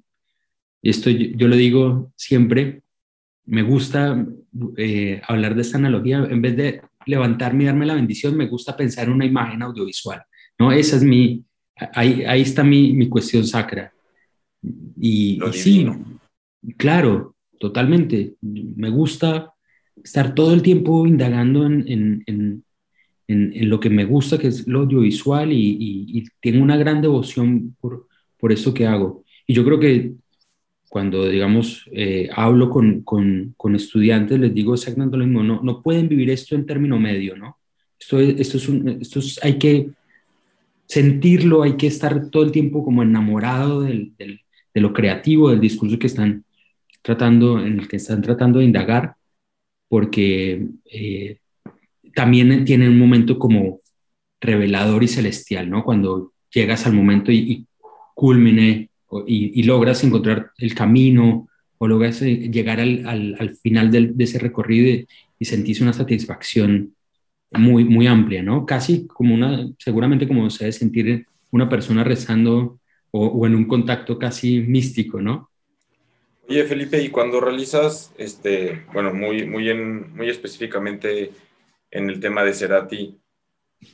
[0.81, 2.81] esto yo, lo digo siempre,
[3.45, 4.25] me gusta
[4.77, 8.75] eh, hablar de esta analogía, en vez de levantarme y darme la bendición, me gusta
[8.75, 10.23] pensar en una imagen audiovisual,
[10.59, 10.71] ¿no?
[10.71, 11.43] Esa es mi,
[11.93, 13.91] ahí, ahí está mi, mi cuestión sacra.
[14.99, 15.87] Y, sí,
[16.77, 18.35] claro, totalmente.
[18.41, 19.53] Me gusta
[20.03, 22.63] estar todo el tiempo indagando en, en, en,
[23.27, 27.75] en lo que me gusta, que es lo audiovisual, y, y, tengo una gran devoción
[27.79, 28.07] por,
[28.37, 29.23] por esto que hago.
[29.47, 30.13] Y yo creo que
[30.89, 35.81] cuando, digamos, eh, hablo con, con, con, estudiantes, les digo exactamente lo mismo, no, no
[35.81, 37.57] pueden vivir esto en término medio, ¿no?
[37.97, 39.91] Esto, esto, es un, esto es, hay que
[40.87, 44.41] sentirlo, hay que estar todo el tiempo como enamorado del, del,
[44.73, 46.43] de lo creativo, del discurso que están
[47.01, 49.15] tratando, en el que están tratando de indagar,
[49.87, 51.37] porque eh,
[52.13, 53.81] también tiene un momento como
[54.39, 55.83] revelador y celestial, ¿no?
[55.83, 57.65] Cuando llegas al momento y,
[58.13, 58.89] culmine
[59.25, 61.47] y, logras encontrar el camino
[61.77, 65.07] o logras eh, llegar al, al, al final del, de ese recorrido y,
[65.39, 66.93] y sentís una satisfacción
[67.51, 68.65] muy, muy amplia, ¿no?
[68.65, 74.17] Casi como una, seguramente como se debe sentir una persona rezando o, en un contacto
[74.17, 75.49] casi místico, ¿no?
[76.47, 81.31] Oye, Felipe, y cuando realizas, este, bueno, muy, muy, en, muy específicamente
[81.91, 83.21] en el tema de Cerati,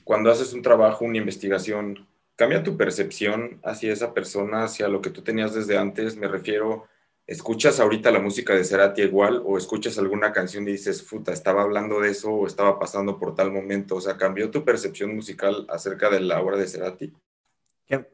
[0.04, 5.10] cuando haces un trabajo, una investigación, ¿cambia tu percepción hacia esa persona, hacia lo que
[5.10, 6.16] tú tenías desde antes?
[6.16, 6.86] Me refiero,
[7.26, 11.64] ¿escuchas ahorita la música de Cerati igual o escuchas alguna canción y dices, puta, estaba
[11.64, 13.96] hablando de eso o estaba pasando por tal momento?
[13.96, 17.14] O sea, ¿cambió tu percepción musical acerca de la obra de Cerati?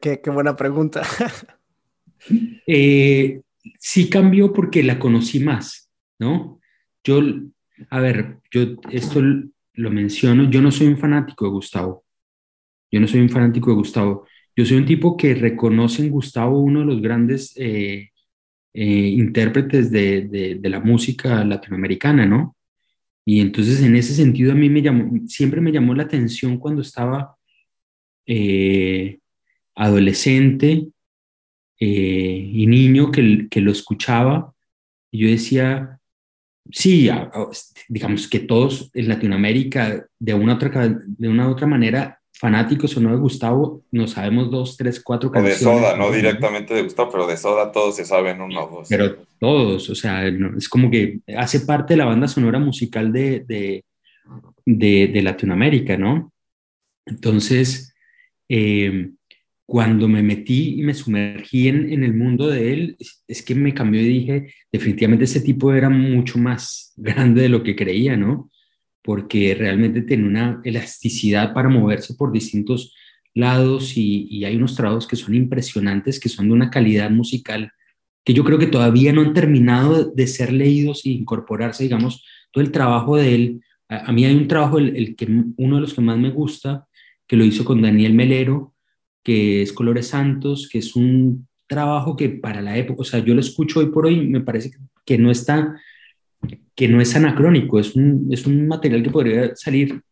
[0.00, 1.02] Qué, buena pregunta.
[2.66, 3.42] Eh,
[3.78, 6.58] sí cambió porque la conocí más, ¿no?
[7.02, 7.20] Yo,
[7.90, 9.20] a ver, yo esto
[9.74, 12.04] lo menciono, yo no soy un fanático de Gustavo.
[12.90, 14.26] Yo no soy un fanático de Gustavo.
[14.56, 18.10] Yo soy un tipo que reconoce en Gustavo uno de los grandes eh,
[18.72, 20.22] eh, intérpretes de,
[20.60, 22.56] de, la música latinoamericana, ¿no?
[23.24, 26.82] Y entonces en ese sentido a mí me llamó, siempre me llamó la atención cuando
[26.82, 27.36] estaba
[29.74, 30.88] adolescente
[31.78, 34.54] eh, y niño que, que, lo escuchaba,
[35.10, 36.00] y yo decía,
[36.70, 37.10] sí,
[37.88, 43.10] digamos que todos en Latinoamérica, de una, otra, de una otra manera, fanáticos o no
[43.12, 45.62] de Gustavo, no sabemos dos, tres, cuatro canciones.
[45.64, 48.76] O de Soda, no directamente de Gustavo, pero de Soda todos se saben uno o
[48.76, 48.88] dos.
[48.88, 53.44] Pero todos, o sea, es como que hace parte de la banda sonora musical de,
[53.46, 53.84] de,
[54.66, 56.32] de, de Latinoamérica, ¿no?
[57.06, 57.94] Entonces,
[58.48, 59.10] eh,
[59.66, 62.96] cuando me metí y me sumergí en, en, el mundo de él,
[63.26, 67.62] es, que me cambió y dije, definitivamente ese tipo era mucho más grande de lo
[67.62, 68.50] que creía, ¿no?
[69.02, 72.94] Porque realmente tiene una elasticidad para moverse por distintos
[73.34, 77.72] lados y, y hay unos trabajos que son impresionantes, que son de una calidad musical
[78.24, 82.64] que yo creo que todavía no han terminado de ser leídos e incorporarse, digamos, todo
[82.64, 83.60] el trabajo de él.
[83.88, 86.30] A, a mí hay un trabajo, el, el, que, uno de los que más me
[86.30, 86.86] gusta,
[87.26, 88.73] que lo hizo con Daniel Melero,
[89.24, 93.34] que es Colores Santos, que es un trabajo que para la época, o sea, yo
[93.34, 94.70] lo escucho hoy por hoy, me parece
[95.04, 95.80] que no está,
[96.74, 100.02] que no es anacrónico, es un, es un material que podría salir,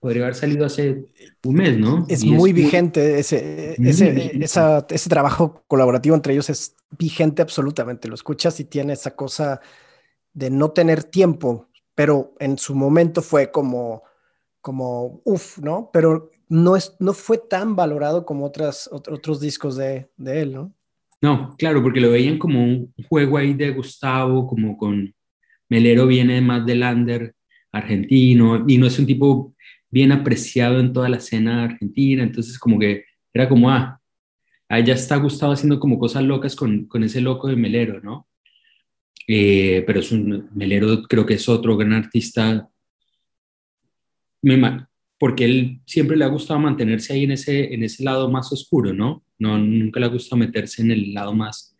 [0.00, 1.04] podría haber salido hace
[1.44, 2.06] un mes, ¿no?
[2.08, 8.58] Es muy vigente, ese, ese, ese trabajo colaborativo entre ellos es vigente absolutamente, lo escuchas
[8.60, 9.60] y tiene esa cosa
[10.32, 14.02] de no tener tiempo, pero en su momento fue como,
[14.60, 15.90] como, uff, ¿no?
[15.92, 20.74] Pero no, es, no fue tan valorado como otras, otros discos de, de, él, ¿no?
[21.20, 25.14] No, claro, porque lo veían como un juego ahí de Gustavo, como con
[25.68, 27.34] Melero viene más del under
[27.72, 29.54] argentino y no es un tipo
[29.90, 34.00] bien apreciado en toda la escena argentina, entonces como que era como, ah,
[34.84, 38.28] ya está Gustavo haciendo como cosas locas con, con ese loco de Melero, ¿no?
[39.26, 42.68] Eh, pero es un, Melero creo que es otro gran artista.
[44.42, 44.86] Me,
[45.24, 48.92] porque él siempre le ha gustado mantenerse ahí en ese, en ese lado más oscuro,
[48.92, 49.24] ¿no?
[49.38, 51.74] no nunca le ha gustado meterse en el lado más,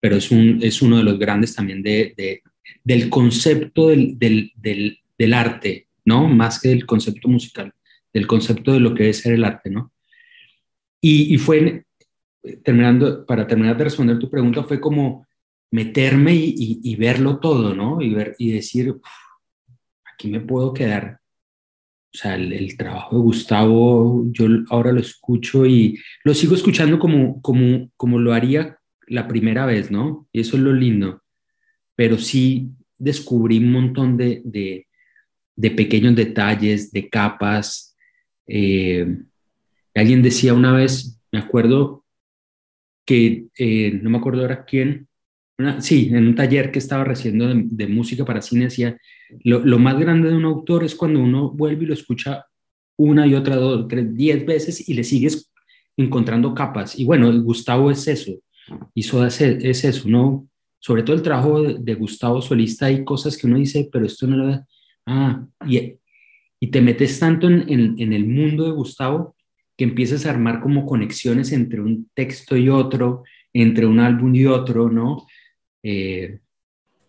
[0.00, 2.42] pero es, un, es uno de los grandes también de, de
[2.82, 6.26] del concepto del, del, del, arte, ¿no?
[6.26, 7.70] Más que del concepto musical,
[8.14, 9.92] del concepto de lo que debe ser el arte, ¿no?
[11.02, 11.84] Y, fue,
[12.64, 15.26] terminando, para terminar de responder tu pregunta, fue como
[15.70, 18.00] meterme y, verlo todo, ¿no?
[18.00, 18.94] Y, ver, y decir,
[20.14, 21.19] aquí me puedo quedar.
[22.12, 27.40] O sea, el, trabajo de Gustavo, yo ahora lo escucho y lo sigo escuchando como,
[27.40, 30.28] como, como lo haría la primera vez, ¿no?
[30.32, 31.22] Y eso es lo lindo.
[31.94, 34.88] Pero sí descubrí un montón de, de,
[35.54, 37.96] de pequeños detalles, de capas.
[38.46, 39.06] Eh,
[39.94, 42.04] alguien decía una vez, me acuerdo
[43.04, 45.08] que, eh, no me acuerdo ahora quién,
[45.80, 48.96] sí, en un taller que estaba recibiendo de, música para cine, decía,
[49.44, 52.46] lo, más grande de un autor es cuando uno vuelve y lo escucha
[52.96, 55.50] una y otra, dos, tres, diez veces y le sigues
[55.96, 56.98] encontrando capas.
[56.98, 58.32] Y bueno, Gustavo es eso,
[58.94, 60.48] hizo es, es eso, ¿no?
[60.78, 64.36] Sobre todo el trabajo de, Gustavo Solista, hay cosas que uno dice, pero esto no
[64.36, 64.66] lo...
[65.06, 65.94] Ah, y,
[66.60, 69.34] y te metes tanto en, en el mundo de Gustavo
[69.76, 74.46] que empiezas a armar como conexiones entre un texto y otro, entre un álbum y
[74.46, 75.26] otro, ¿no?
[75.82, 76.38] Eh,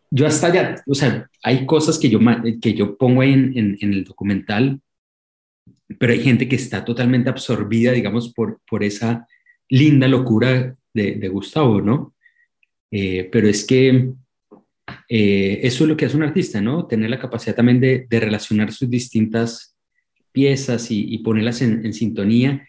[0.09, 2.19] yo hasta ya, o sea, hay cosas que yo,
[2.61, 4.81] que yo pongo ahí en, en, el documental,
[5.99, 9.25] pero hay gente que está totalmente absorbida, digamos, por, por esa
[9.69, 12.13] linda locura de, de Gustavo, ¿no?
[12.91, 14.11] Eh, pero es que
[15.07, 16.87] eh, eso es lo que hace un artista, ¿no?
[16.87, 19.75] Tener la capacidad también de, de relacionar sus distintas
[20.31, 22.67] piezas y, ponerlas en, sintonía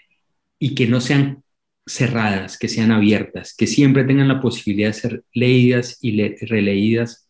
[0.58, 1.42] y que no sean
[1.86, 7.28] cerradas, que sean abiertas, que siempre tengan la posibilidad de ser leídas y releídas,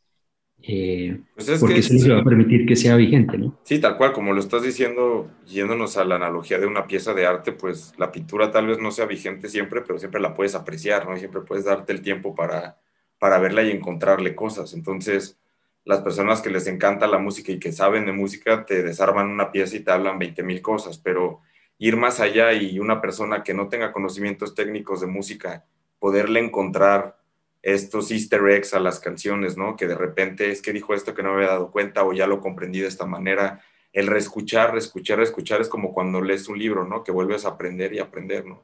[0.64, 3.58] eh, pues porque eso les va a permitir que sea vigente, ¿no?
[3.64, 7.26] Sí, tal cual, como lo estás diciendo, yéndonos a la analogía de una pieza de
[7.26, 11.08] arte, pues la pintura tal vez no sea vigente siempre, pero siempre la puedes apreciar,
[11.08, 11.16] ¿no?
[11.16, 12.78] Y siempre puedes darte el tiempo para,
[13.18, 14.72] para verla y encontrarle cosas.
[14.74, 15.36] Entonces,
[15.84, 19.50] las personas que les encanta la música y que saben de música te desarman una
[19.50, 21.40] pieza y te hablan 20 mil cosas, pero
[21.82, 25.64] ir más allá y una persona que no tenga conocimientos técnicos de música,
[25.98, 27.18] poderle encontrar
[27.60, 29.74] estos easter eggs a las canciones, ¿no?
[29.74, 32.28] Que de repente es que dijo esto que no me había dado cuenta o ya
[32.28, 33.64] lo comprendí de esta manera.
[33.92, 37.02] El reescuchar, reescuchar, reescuchar es como cuando lees un libro, ¿no?
[37.02, 38.62] Que vuelves a aprender y aprender, ¿no?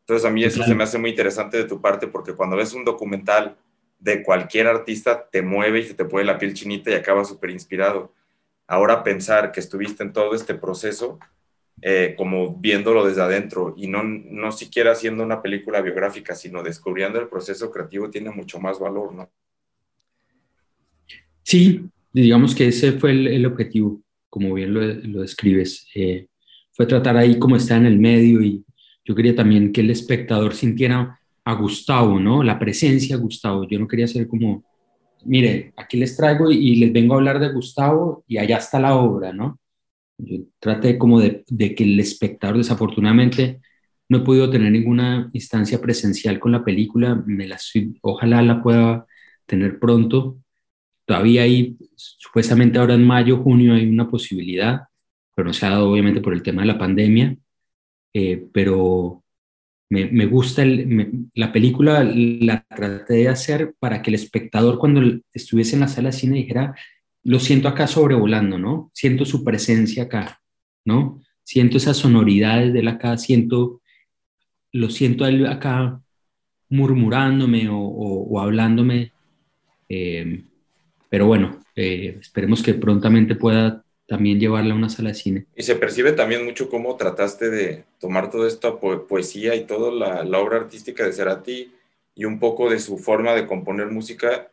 [0.00, 2.74] Entonces a mí eso se me hace muy interesante de tu parte porque cuando ves
[2.74, 3.56] un documental
[3.98, 7.48] de cualquier artista te mueve y se te pone la piel chinita y acaba súper
[7.48, 8.12] inspirado.
[8.66, 11.18] Ahora pensar que estuviste en todo este proceso,
[11.82, 17.18] eh, como viéndolo desde adentro y no, no siquiera haciendo una película biográfica, sino descubriendo
[17.20, 19.30] el proceso creativo, tiene mucho más valor, ¿no?
[21.42, 25.88] Sí, digamos que ese fue el, objetivo, como bien lo, describes.
[25.94, 26.28] Eh,
[26.72, 28.64] fue tratar ahí como está en el medio y
[29.04, 32.42] yo quería también que el espectador sintiera a Gustavo, ¿no?
[32.42, 33.66] La presencia de Gustavo.
[33.68, 34.64] Yo no quería ser como,
[35.24, 38.94] mire, aquí les traigo y, les vengo a hablar de Gustavo y allá está la
[38.94, 39.58] obra, ¿no?
[40.24, 43.60] Yo traté como de, que el espectador, desafortunadamente,
[44.08, 47.58] no he podido tener ninguna instancia presencial con la película, me la,
[48.02, 49.06] ojalá la pueda
[49.46, 50.38] tener pronto.
[51.06, 54.82] Todavía hay, supuestamente ahora en mayo, junio hay una posibilidad,
[55.34, 57.36] pero no se ha dado obviamente por el tema de la pandemia,
[58.14, 59.24] eh, pero
[59.90, 65.02] me, gusta la película, la traté de hacer para que el espectador cuando
[65.32, 66.76] estuviese en la sala de cine dijera,
[67.22, 68.90] lo siento acá sobrevolando, ¿no?
[68.94, 70.40] Siento su presencia acá,
[70.84, 71.20] ¿no?
[71.42, 73.82] Siento esas sonoridades de él acá, siento,
[74.72, 76.00] lo siento a él acá
[76.68, 79.12] murmurándome o, hablándome.
[79.88, 80.44] Eh,
[81.08, 85.46] pero bueno, eh, esperemos que prontamente pueda también llevarla a una sala de cine.
[85.54, 89.92] Y se percibe también mucho cómo trataste de tomar toda esta poesía y toda
[90.24, 91.72] la, obra artística de Cerati
[92.16, 94.49] y un poco de su forma de componer música,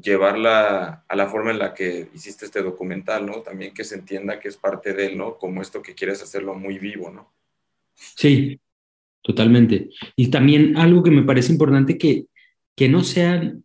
[0.00, 3.42] llevarla a la forma en la que hiciste este documental, ¿no?
[3.42, 5.38] También que se entienda que es parte de él, ¿no?
[5.38, 7.32] Como esto que quieres hacerlo muy vivo, ¿no?
[7.94, 8.60] Sí,
[9.22, 9.90] totalmente.
[10.14, 12.26] Y también algo que me parece importante que,
[12.74, 13.64] que no sean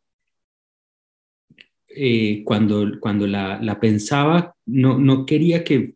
[1.90, 5.96] eh, cuando, cuando la, la, pensaba, no, no quería que,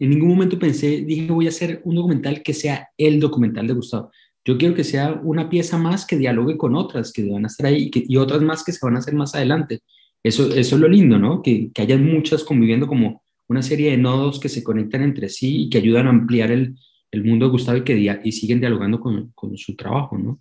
[0.00, 3.74] en ningún momento pensé, dije, voy a hacer un documental que sea el documental de
[3.74, 4.10] Gustavo.
[4.44, 7.66] Yo quiero que sea una pieza más que dialogue con otras que van a estar
[7.66, 9.80] ahí y, que, y otras más que se van a hacer más adelante.
[10.22, 11.42] Eso, eso es lo lindo, ¿no?
[11.42, 15.64] Que, que hayan muchas conviviendo como una serie de nodos que se conectan entre sí
[15.64, 16.76] y que ayudan a ampliar el,
[17.10, 20.40] el mundo de Gustavo y que y siguen dialogando con, con su trabajo, ¿no?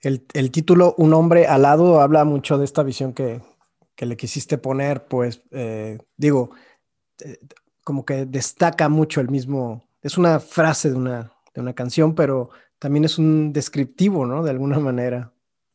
[0.00, 3.42] El, el, título Un hombre al lado habla mucho de esta visión que,
[3.94, 6.52] que le quisiste poner, pues eh, digo,
[7.22, 7.36] eh,
[7.84, 12.48] como que destaca mucho el mismo, es una frase de una, de una canción, pero
[12.80, 14.42] también es un descriptivo, ¿no?
[14.42, 15.32] De alguna manera,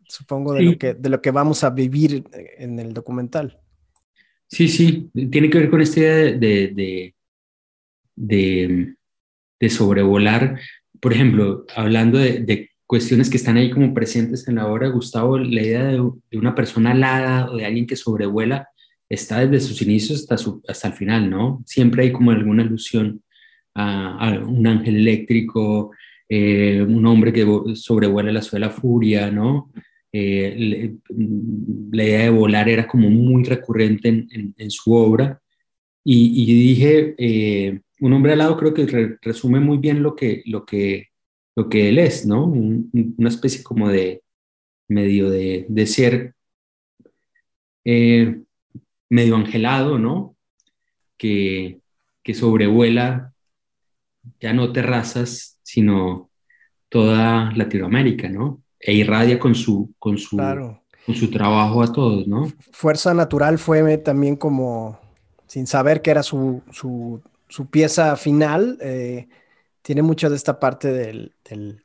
[0.07, 2.25] supongo, de, lo, que, de lo que vamos a vivir
[2.57, 3.61] en el documental.
[4.47, 7.13] Sí, sí, tiene que ver con esta idea de,
[8.15, 8.95] de,
[9.59, 10.59] de, sobrevolar.
[10.99, 15.61] por ejemplo, hablando de, cuestiones que están ahí como presentes en la obra, Gustavo, la
[15.61, 15.99] idea de,
[16.37, 18.67] una persona alada o de alguien que sobrevuela
[19.09, 21.63] está desde sus inicios hasta, su, hasta el final, ¿no?
[21.65, 23.23] Siempre hay como alguna alusión
[23.75, 25.91] a, un ángel eléctrico,
[26.29, 29.71] eh, un hombre que sobrevuela la suela furia, ¿no?
[30.11, 30.95] Eh,
[31.91, 35.41] la idea de volar era como muy recurrente en, su obra.
[36.03, 41.07] Y, dije, eh, un hombre alado creo que resume muy bien lo que, lo que,
[41.55, 42.45] lo que él es, ¿no?
[42.45, 44.21] una especie como de
[44.87, 46.35] medio de, de ser
[49.09, 50.35] medio angelado, ¿no?
[51.17, 51.79] Que,
[52.23, 53.33] que sobrevuela
[54.39, 56.29] ya no terrazas, sino
[56.89, 58.61] toda Latinoamérica, ¿no?
[58.79, 62.51] E irradia con su, con su, con su trabajo a todos, ¿no?
[62.71, 64.99] Fuerza Natural fue también como,
[65.47, 69.27] sin saber que era su, su, su pieza final, eh,
[69.81, 71.81] tiene mucho de esta parte del, del,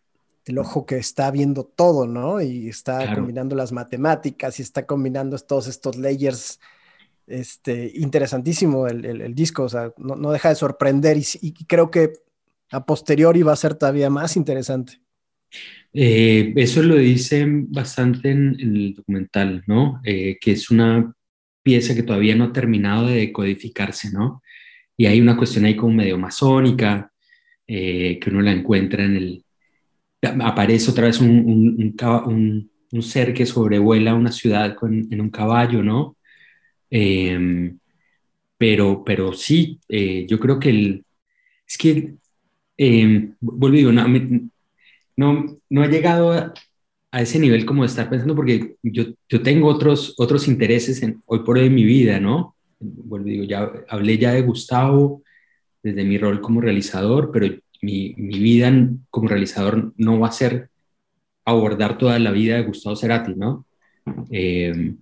[0.58, 2.40] ojo que está viendo todo, ¿no?
[2.42, 6.58] Y está combinando las matemáticas y está combinando todos estos layers
[7.28, 12.12] este, interesantísimo el, disco, o sea, no, deja de sorprender y, creo que
[12.70, 15.00] a posteriori va a ser todavía más interesante.
[15.92, 20.00] Eh, eso lo dicen bastante en, el documental, ¿no?
[20.04, 21.12] Eh, que es una
[21.62, 24.42] pieza que todavía no ha terminado de codificarse, ¿no?
[24.96, 27.10] Y hay una cuestión ahí como medio masónica,
[27.66, 29.44] eh, que uno la encuentra en el...
[30.22, 31.94] Aparece otra vez un,
[32.92, 36.16] un ser que sobrevuela una ciudad con, en un caballo, ¿no?
[36.90, 37.78] Em,
[38.58, 41.04] pero, pero sí, eh, yo creo que el,
[41.66, 42.14] es que,
[42.82, 44.08] eh, vuelvo digo, no,
[45.16, 46.54] no, no he llegado a,
[47.12, 51.40] ese nivel como de estar pensando porque yo, yo tengo otros, otros intereses en, hoy
[51.40, 52.54] por hoy en mi vida, ¿no?
[52.78, 55.22] Vuelvo digo, ya hablé ya de Gustavo
[55.82, 58.72] desde mi rol como realizador, pero mi, mi vida
[59.10, 60.70] como realizador no va a ser
[61.44, 63.66] abordar toda la vida de Gustavo Cerati, ¿no?
[64.30, 64.94] Eh,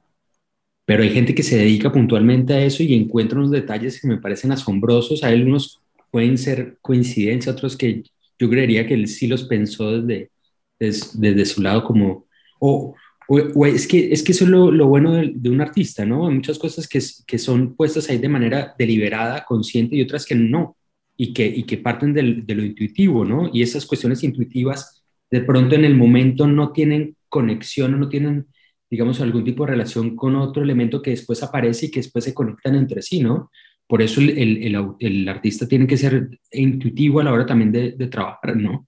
[0.84, 4.18] pero hay gente que se dedica puntualmente a eso y encuentra unos detalles que me
[4.18, 5.22] parecen asombrosos.
[5.22, 8.02] Hay algunos pueden ser coincidencia, otros que
[8.38, 10.30] yo creería que él sí los pensó desde,
[10.78, 12.26] desde, su lado como...
[12.60, 12.94] O,
[13.28, 16.26] o, es, que, es que eso es lo, lo bueno de, de, un artista, ¿no?
[16.26, 20.34] Hay muchas cosas que, que son puestas ahí de manera deliberada, consciente y otras que
[20.34, 20.76] no,
[21.16, 23.50] y que, y que parten del, de lo intuitivo, ¿no?
[23.52, 28.46] Y esas cuestiones intuitivas de pronto en el momento no tienen conexión o no tienen
[28.90, 32.34] digamos, algún tipo de relación con otro elemento que después aparece y que después se
[32.34, 33.50] conectan entre sí, ¿no?
[33.88, 37.92] Por eso el, el, el, artista tiene que ser intuitivo a la hora también de,
[37.92, 38.86] de trabajar, ¿no?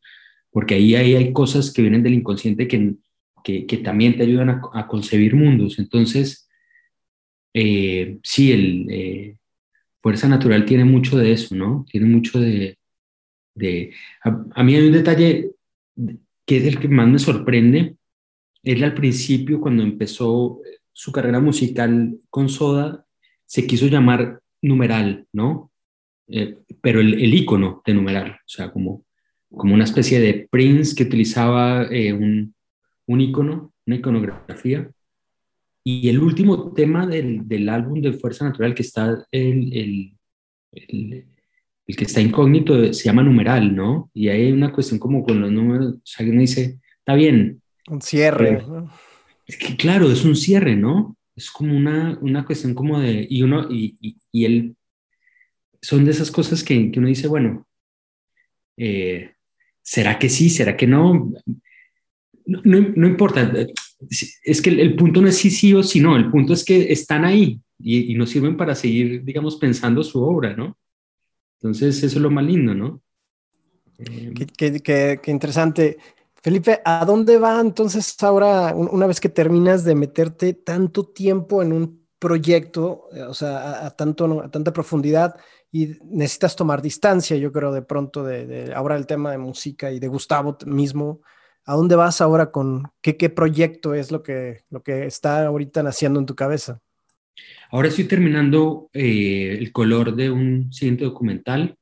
[0.51, 2.95] Porque ahí, ahí, hay cosas que vienen del inconsciente que,
[3.43, 5.79] que, que también te ayudan a, a concebir mundos.
[5.79, 6.49] Entonces,
[7.55, 9.37] eh, sí, el eh,
[10.03, 11.87] Fuerza Natural tiene mucho de eso, ¿no?
[11.91, 12.79] Tiene mucho de...
[13.55, 15.51] de a, a mí hay un detalle
[16.47, 17.97] que es el que más me sorprende,
[18.63, 20.61] él al principio, cuando empezó
[20.93, 23.07] su carrera musical con Soda,
[23.47, 25.71] se quiso llamar numeral, ¿no?
[26.29, 29.05] Eh, pero el, el, icono de numeral, o sea, como,
[29.51, 32.55] como una especie de Prince que utilizaba eh, un,
[33.07, 34.91] un icono, una iconografía.
[35.83, 40.13] Y el último tema del, del álbum de Fuerza Natural, que está el, el,
[40.73, 41.27] el,
[41.87, 44.11] el que está incógnito, se llama numeral, ¿no?
[44.15, 48.01] Y hay una cuestión como con los números, o sea, uno dice, está bien, un
[48.01, 48.63] cierre.
[49.47, 51.17] Es que claro, es un cierre, ¿no?
[51.41, 53.97] Es como una, una cuestión como de, y uno, y,
[54.31, 54.77] y, él,
[55.81, 57.67] son de esas cosas que, que uno dice, bueno,
[58.77, 59.33] eh,
[59.81, 60.51] ¿será que sí?
[60.51, 61.33] ¿Será que no?
[62.45, 62.61] No,
[62.95, 63.51] no, importa,
[64.43, 66.93] es que el, punto no es sí, sí o sí, no, el punto es que
[66.93, 70.77] están ahí y, y, nos sirven para seguir, digamos, pensando su obra, ¿no?
[71.55, 73.01] Entonces, eso es lo más lindo, ¿no?
[73.97, 75.97] Qué, qué, qué, qué interesante.
[76.43, 81.73] Felipe, ¿a dónde va entonces ahora, una vez que terminas de meterte tanto tiempo en
[81.73, 85.37] un proyecto, eh, o sea, a, tanto, a tanta profundidad
[85.71, 90.01] y necesitas tomar distancia, yo creo, de pronto de, ahora el tema de música y
[90.01, 91.21] de Gustavo mismo?
[91.67, 95.83] ¿A dónde vas ahora con qué, qué proyecto es lo que, lo que está ahorita
[95.83, 96.81] naciendo en tu cabeza?
[97.71, 101.77] Ahora estoy terminando eh, el color de un siguiente documental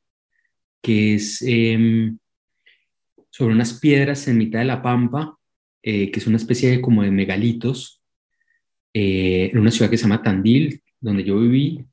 [0.82, 1.42] que es...
[1.42, 2.18] Em,
[3.38, 5.38] sobre unas piedras en mitad de la pampa,
[5.80, 8.02] eh, que es una especie de, como de megalitos,
[8.92, 11.86] eh, en una ciudad que se llama Tandil, donde yo viví,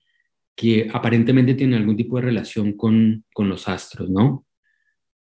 [0.56, 4.44] que aparentemente tiene algún tipo de relación con, con los astros, ¿no?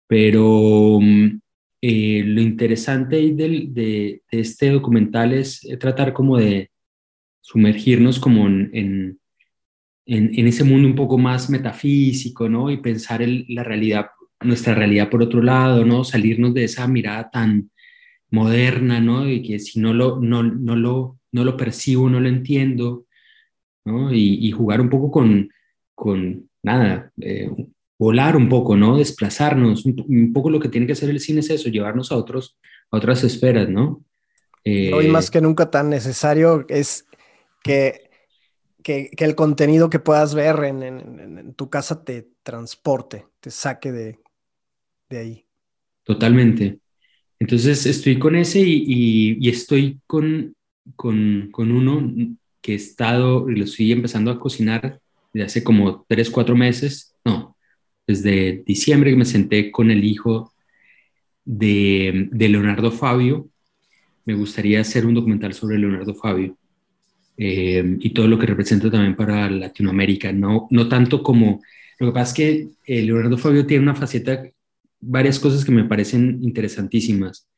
[0.06, 1.40] Pero mm,
[1.80, 6.70] eh, lo interesante de, de, este documental es tratar como de
[7.40, 9.18] sumergirnos como en, en,
[10.06, 12.70] en, ese mundo un poco más metafísico, ¿no?
[12.70, 14.06] Y pensar la realidad
[14.44, 16.04] nuestra realidad por otro lado, ¿no?
[16.04, 17.70] Salirnos de esa mirada tan
[18.30, 19.28] moderna, ¿no?
[19.28, 23.06] Y que si no lo, no, no lo, no lo percibo, no lo entiendo,
[23.84, 24.12] ¿no?
[24.12, 25.50] Y, jugar un poco con,
[25.94, 27.50] con nada, eh,
[27.98, 28.96] volar un poco, ¿no?
[28.96, 29.84] Desplazarnos.
[29.84, 32.58] Un, poco lo que tiene que hacer el cine es eso, llevarnos a, otros,
[32.90, 34.04] a otras esferas, ¿no?
[34.64, 37.06] Hoy más que nunca tan necesario es
[37.62, 38.10] que,
[38.82, 44.21] que, el contenido que puedas ver en, en, tu casa te transporte, te saque de,
[45.18, 45.44] ahí.
[46.04, 46.78] Totalmente.
[47.38, 50.54] Entonces estoy con ese y, estoy con,
[50.96, 55.00] con, con, uno que he estado, lo estoy empezando a cocinar
[55.32, 57.56] desde hace como tres, cuatro meses, no,
[58.06, 60.52] desde diciembre me senté con el hijo
[61.44, 63.48] de, de Leonardo Fabio,
[64.24, 66.56] me gustaría hacer un documental sobre Leonardo Fabio
[67.36, 70.32] eh, y todo lo que representa también para Latinoamérica.
[70.32, 71.62] No, no tanto como...
[71.98, 74.42] Lo que pasa es que eh, Leonardo Fabio tiene una faceta,
[75.02, 77.48] varias cosas que me parecen interesantísimas.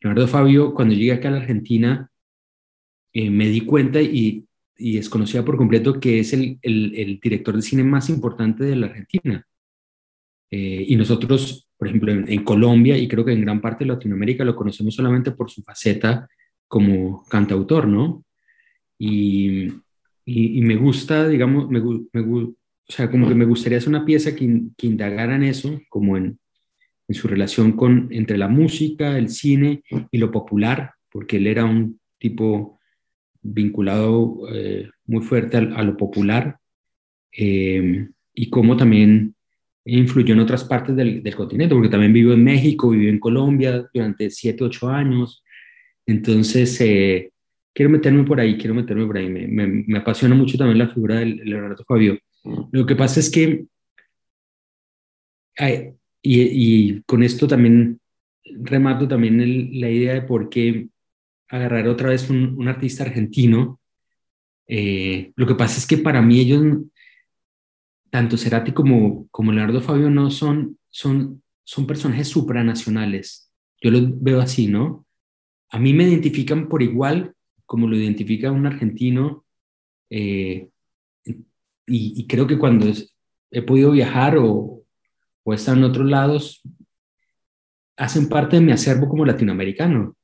[0.00, 2.10] Leonardo Fabio, cuando llegué acá a la Argentina,
[3.12, 4.46] eh, me di cuenta y,
[4.76, 8.86] y, desconocía por completo que es el, el, director de cine más importante de la
[8.86, 9.44] Argentina.
[10.50, 14.54] y nosotros por ejemplo, en, Colombia y creo que en gran parte de Latinoamérica lo
[14.54, 16.28] conocemos solamente por su faceta
[16.68, 18.22] como cantautor, ¿no?
[18.98, 19.68] Y,
[20.26, 22.54] y, me gusta, digamos, me, me, o
[22.86, 26.38] sea, como que me gustaría hacer una pieza que, que indagara en eso, como en,
[27.10, 31.64] en, su relación con, entre la música, el cine y lo popular, porque él era
[31.64, 32.78] un tipo
[33.42, 36.58] vinculado eh, muy fuerte a, a lo popular,
[37.32, 39.34] eh, y cómo también
[39.84, 43.88] influyó en otras partes del, del, continente, porque también vivió en México, vivió en Colombia
[43.92, 45.42] durante 7, 8 años.
[46.06, 47.32] Entonces, eh,
[47.72, 49.28] quiero meterme por ahí, quiero meterme por ahí.
[49.28, 52.18] Me, me, apasiona mucho también la figura de Leonardo Fabio.
[52.72, 53.66] Lo que pasa es que,
[56.22, 58.00] y, y, con esto también
[58.44, 60.88] remato también la idea de por qué
[61.48, 63.80] agarrar otra vez un, un artista argentino.
[64.66, 66.62] Eh, lo que pasa es que para mí ellos
[68.10, 73.50] tanto Cerati como, como Leonardo Fabio no son, son, son personajes supranacionales.
[73.80, 75.06] Yo los veo así, ¿no?
[75.70, 79.44] A mí me identifican por igual como lo identifica un argentino.
[80.10, 80.68] Eh,
[81.86, 82.92] y, creo que cuando
[83.52, 84.79] he podido viajar o,
[85.44, 86.62] o estado en otros lados,
[87.96, 90.16] hacen parte de mi acervo como latinoamericano.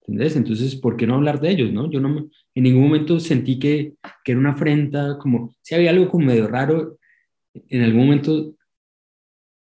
[0.00, 0.36] ¿Entendés?
[0.36, 1.90] Entonces, ¿por qué no hablar de ellos, no?
[1.90, 6.08] Yo no en ningún momento sentí que, que era una afrenta, como si había algo
[6.08, 6.98] como medio raro
[7.54, 8.54] en algún momento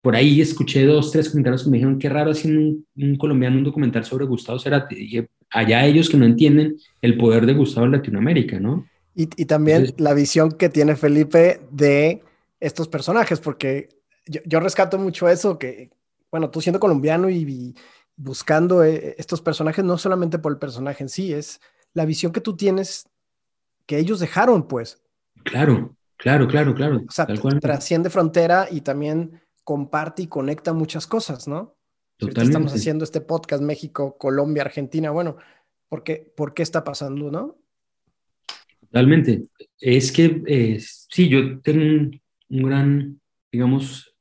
[0.05, 3.57] por ahí escuché dos, tres comentarios que me dijeron, qué raro haciendo un, un, colombiano
[3.57, 4.95] un documental sobre Gustavo Cerati.
[4.95, 8.87] dije, allá ellos que no entienden el poder de Gustavo en Latinoamérica, ¿no?
[9.15, 12.21] Y, y también la visión que tiene Felipe de
[12.61, 13.89] estos personajes, porque
[14.27, 15.91] yo, yo, rescato mucho eso, que,
[16.31, 17.75] bueno, tú siendo colombiano y, y
[18.16, 21.61] buscando eh, estos personajes, no solamente por el personaje en sí, es
[21.93, 23.09] la visión que tú tienes
[23.87, 25.03] que ellos dejaron, pues.
[25.45, 27.03] Claro, Claro, claro, claro.
[27.07, 27.27] O sea,
[27.61, 31.77] trasciende frontera y también comparte y conecta muchas cosas, ¿no?
[32.16, 32.45] Totalmente.
[32.45, 35.11] Estamos haciendo este podcast México, Colombia, Argentina.
[35.11, 35.37] Bueno,
[35.89, 37.59] ¿por qué, por qué está pasando, no?
[38.81, 39.49] Totalmente.
[39.79, 43.20] Es que eh, sí, yo tengo un, un, gran,
[43.51, 44.14] digamos,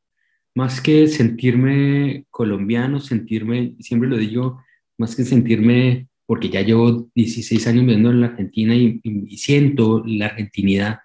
[0.56, 4.64] más que sentirme colombiano, sentirme, siempre lo digo,
[4.98, 10.04] más que sentirme, porque ya llevo 16 años viviendo en la Argentina y, y siento
[10.06, 11.00] la argentinidad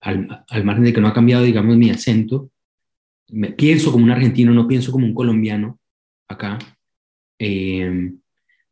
[0.00, 2.50] al, al, margen de que no ha cambiado, digamos, mi acento,
[3.30, 5.78] me, pienso como un argentino, no pienso como un colombiano
[6.28, 6.58] acá.
[7.38, 8.12] Eh,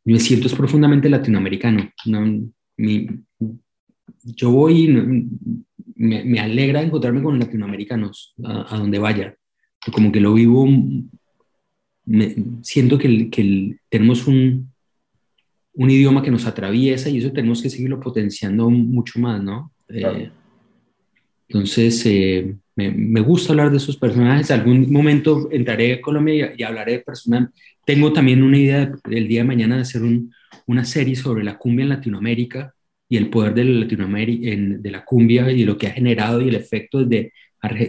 [0.03, 1.91] me siento es profundamente latinoamericano.
[2.05, 3.07] No, mi,
[4.23, 4.87] yo voy,
[5.95, 9.35] me, me, alegra encontrarme con latinoamericanos a, a donde vaya.
[9.91, 10.67] Como que lo vivo,
[12.05, 14.71] me, siento que, que tenemos un,
[15.73, 19.71] un idioma que nos atraviesa y eso tenemos que seguirlo potenciando mucho más, ¿no?
[19.87, 20.17] Claro.
[20.17, 20.31] Eh,
[21.49, 24.51] entonces, eh, me, me, gusta hablar de esos personajes.
[24.51, 27.49] Algún momento entraré a Colombia y, y hablaré de personas.
[27.85, 30.33] Tengo también una idea del día de mañana de hacer un,
[30.65, 32.73] una serie sobre la cumbia en Latinoamérica
[33.09, 36.49] y el poder de, Latinoamérica, en, de la cumbia y lo que ha generado y
[36.49, 37.33] el efecto desde,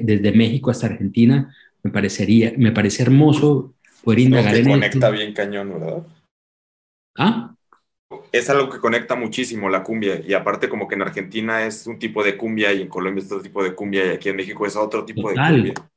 [0.02, 1.52] desde México hasta Argentina.
[1.82, 6.06] Me, parecería, me parece hermoso poder indagar en conecta bien cañón, ¿verdad?
[7.16, 7.54] ¿Ah?
[8.32, 11.98] es algo que conecta muchísimo la cumbia y aparte como que en Argentina es un
[11.98, 14.66] tipo de cumbia y en Colombia es otro tipo de cumbia y aquí en México
[14.66, 15.90] es otro tipo total, de cumbia.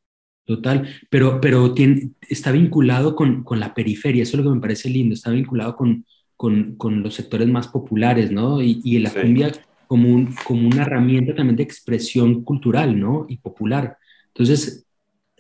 [0.45, 4.61] Total, pero, pero tiene, está vinculado con, con, la periferia, eso es lo que me
[4.61, 6.05] parece lindo, está vinculado con,
[6.36, 8.61] con, con los sectores más populares, ¿no?
[8.61, 9.19] Y, y la sí.
[9.19, 9.51] cumbia
[9.88, 13.25] como, un, como una herramienta también de expresión cultural, ¿no?
[13.29, 13.97] Y popular.
[14.27, 14.86] Entonces,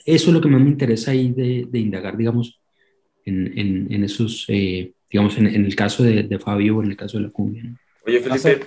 [0.05, 2.59] eso es lo que más me interesa ahí de, de indagar, digamos,
[3.25, 6.91] en, en, en esos, eh, digamos, en, en, el caso de, de, Fabio o en
[6.91, 7.63] el caso de la cumbia.
[7.63, 7.77] ¿no?
[8.05, 8.65] Oye, Felipe.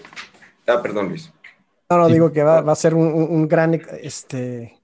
[0.67, 1.33] Ah, perdón, Luis.
[1.91, 2.15] No, no, sí.
[2.15, 4.79] digo que va, va a ser un, un, gran, este,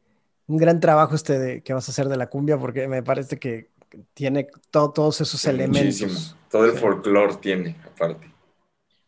[0.46, 3.38] un gran trabajo este de, que vas a hacer de la cumbia, porque me parece
[3.38, 3.68] que
[4.14, 6.00] tiene todo, todos esos elementos.
[6.00, 6.38] Muchísimo.
[6.50, 8.28] Todo el folclore tiene, aparte.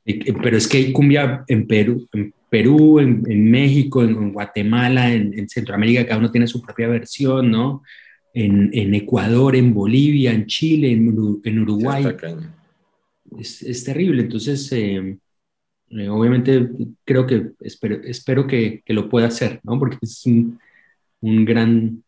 [0.05, 5.11] Pero es que hay cumbia en Perú, en Perú, en, en México, en, en Guatemala,
[5.11, 7.82] en, en, Centroamérica, cada uno tiene su propia versión, ¿no?
[8.34, 12.05] En, Ecuador, en Bolivia, en Chile, en, Uruguay.
[13.38, 14.24] Es, es, terrible.
[14.24, 15.16] Entonces, eh,
[15.92, 16.68] eh, obviamente,
[17.07, 19.78] creo que espero, espero que, que, lo pueda hacer, ¿no?
[19.78, 20.61] Porque es un,
[21.22, 22.05] un gran,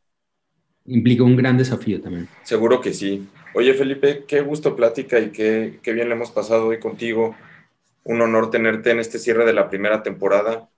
[0.85, 2.29] implica un gran desafío también.
[2.43, 3.27] Seguro que sí.
[3.55, 7.35] Oye, Felipe, qué gusto plática y qué, qué bien le hemos pasado hoy contigo
[8.05, 10.69] un honor tenerte en este cierre de la primera temporada.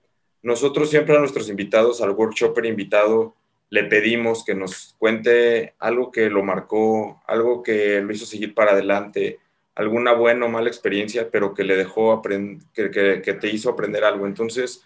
[0.42, 3.34] Nosotros siempre a nuestros invitados, al workshopper invitado,
[3.68, 8.72] le pedimos que nos cuente algo que lo marcó, algo que lo hizo seguir para
[8.72, 9.40] adelante,
[9.74, 14.26] alguna buena o mala experiencia, pero que le dejó que, que, te hizo aprender algo.
[14.26, 14.84] Entonces,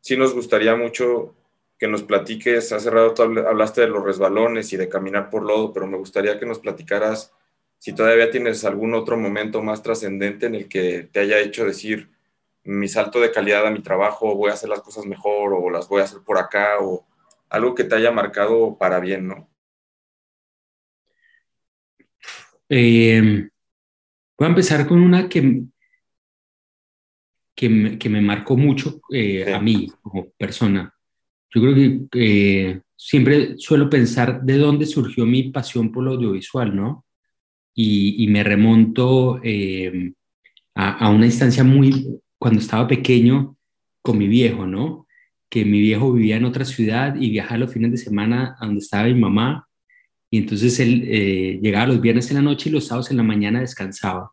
[0.00, 1.34] sí nos gustaría mucho
[1.78, 2.72] que nos platiques.
[2.72, 6.46] Hace rato hablaste de los resbalones y de caminar por lodo, pero me gustaría que
[6.46, 7.32] nos platicaras
[7.82, 12.08] si todavía tienes algún otro momento más trascendente en el que te haya hecho decir,
[12.62, 15.88] mi salto de calidad a mi trabajo, voy a hacer las cosas mejor o las
[15.88, 17.04] voy a hacer por acá o
[17.48, 19.50] algo que te haya marcado para bien, ¿no?
[22.68, 23.48] Eh,
[24.38, 25.64] voy a empezar con una que,
[27.52, 29.52] que, me, que me marcó mucho eh, sí.
[29.52, 30.94] a mí como persona.
[31.50, 36.76] Yo creo que eh, siempre suelo pensar de dónde surgió mi pasión por lo audiovisual,
[36.76, 37.04] ¿no?
[37.74, 40.12] Y, me remonto eh,
[40.74, 43.56] a, una instancia muy, cuando estaba pequeño,
[44.02, 45.06] con mi viejo, ¿no?
[45.48, 48.80] Que mi viejo vivía en otra ciudad y viajaba los fines de semana a donde
[48.80, 49.68] estaba mi mamá.
[50.30, 53.22] Y entonces él eh, llegaba los viernes en la noche y los sábados en la
[53.22, 54.32] mañana descansaba.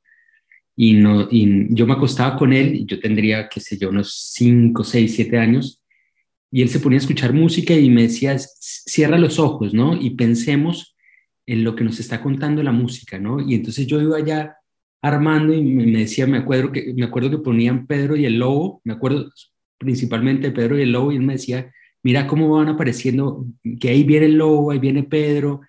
[0.75, 4.83] Y, no, y yo me acostaba con él, yo tendría, qué sé yo, unos 5,
[4.83, 5.83] 6, 7 años,
[6.51, 10.01] y él se ponía a escuchar música y me decía, cierra los ojos, ¿no?
[10.01, 10.95] Y pensemos
[11.49, 13.39] en lo que nos está contando la música, ¿no?
[13.41, 14.57] Y entonces yo iba allá
[15.01, 18.81] armando y me decía, me acuerdo que, me acuerdo que ponían Pedro y el Lobo,
[18.83, 19.31] me acuerdo
[19.77, 21.71] principalmente Pedro y el Lobo, y él me decía,
[22.03, 23.45] mira cómo van apareciendo,
[23.79, 25.61] que ahí viene el Lobo, ahí viene Pedro,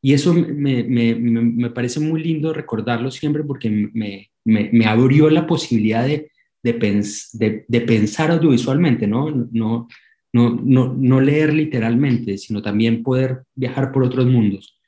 [0.00, 5.46] y eso me, me, me parece muy lindo recordarlo siempre porque me, me abrió la
[5.46, 9.30] posibilidad de, de, de, pensar audiovisualmente, ¿no?
[9.30, 9.88] No,
[10.32, 14.78] no, no, no leer literalmente, sino también poder viajar por otros mundos.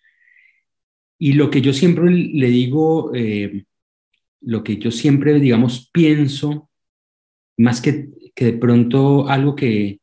[1.24, 3.64] Y lo que yo siempre le digo, eh,
[4.42, 6.68] lo que yo siempre, digamos, pienso,
[7.56, 10.00] más que, que de pronto algo que,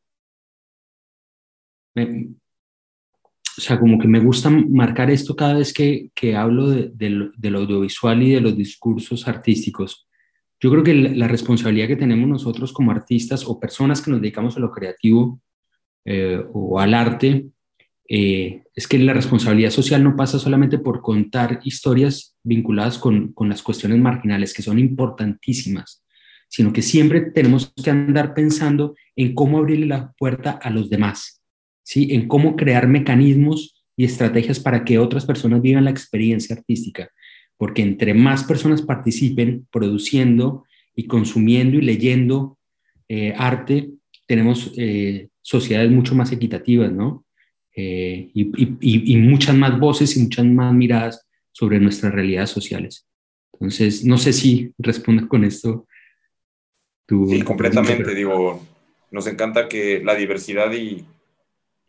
[1.94, 2.30] me,
[3.56, 7.12] o sea, como que me gusta marcar esto cada vez que, que hablo de, de,
[7.12, 10.08] lo, de, lo, audiovisual y de los discursos artísticos.
[10.60, 14.22] Yo creo que la, la, responsabilidad que tenemos nosotros como artistas o personas que nos
[14.22, 15.40] dedicamos a lo creativo
[16.04, 17.46] eh, o al arte
[18.14, 23.64] eh, es que la responsabilidad social no pasa solamente por contar historias vinculadas con, las
[23.64, 26.04] cuestiones marginales, que son importantísimas,
[26.50, 31.42] sino que siempre tenemos que andar pensando en cómo abrirle la puerta a los demás,
[31.84, 32.10] ¿sí?
[32.12, 37.10] en cómo crear mecanismos y estrategias para que otras personas vivan la experiencia artística,
[37.56, 40.66] porque entre más personas participen produciendo
[40.98, 42.58] y consumiendo y leyendo
[43.08, 43.90] eh, arte,
[44.28, 47.24] tenemos eh, sociedades mucho más equitativas, ¿no?
[47.76, 53.08] Eh, y, y, y, muchas más voces y muchas más miradas sobre nuestras realidades sociales.
[53.54, 55.88] Entonces, no sé si responde con esto.
[57.06, 58.14] Tu, sí, completamente.
[58.14, 58.62] Digo,
[59.12, 61.06] nos encanta que la diversidad y,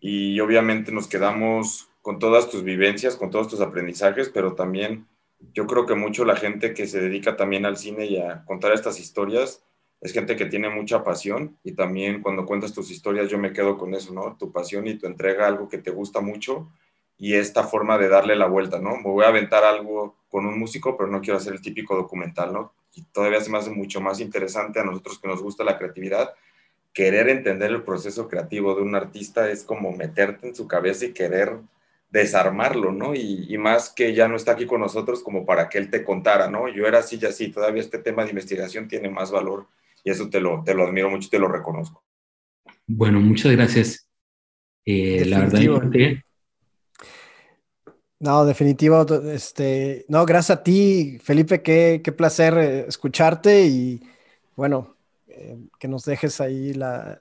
[0.00, 5.06] y obviamente nos quedamos con todas tus vivencias, con todos tus aprendizajes, pero también
[5.54, 8.72] yo creo que mucho la gente que se dedica también al cine y a contar
[8.72, 9.64] estas historias,
[10.02, 13.78] es gente que tiene mucha pasión y también cuando cuentas tus historias yo me quedo
[13.78, 14.36] con eso, ¿no?
[14.36, 16.68] Tu pasión y tu entrega algo que te gusta mucho
[17.16, 18.96] y esta forma de darle la vuelta, ¿no?
[18.96, 22.52] Me voy a aventar algo con un músico, pero no quiero hacer el típico documental,
[22.52, 22.72] ¿no?
[22.96, 26.34] Y todavía se me hace mucho más interesante a nosotros que nos gusta la creatividad.
[26.92, 31.12] Querer entender el proceso creativo de un artista es como meterte en su cabeza y
[31.12, 31.60] querer
[32.10, 33.14] desarmarlo, ¿no?
[33.14, 36.02] Y, y, más que ya no está aquí con nosotros como para que él te
[36.02, 36.68] contara, ¿no?
[36.68, 39.66] Yo era así y así, todavía este tema de investigación tiene más valor
[40.04, 42.04] y eso te lo, te lo admiro mucho y te lo reconozco.
[42.86, 44.08] Bueno, muchas gracias.
[44.84, 45.62] Eh, la verdad,
[45.94, 46.22] ¿eh?
[48.18, 49.04] No, definitivo.
[49.30, 51.62] Este, no, gracias a ti, Felipe.
[51.62, 54.02] Qué, qué placer eh, escucharte y
[54.56, 54.96] bueno,
[55.26, 57.20] eh, que nos dejes ahí la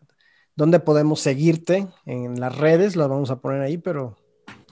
[0.56, 2.96] dónde podemos seguirte en las redes.
[2.96, 4.18] Las vamos a poner ahí, pero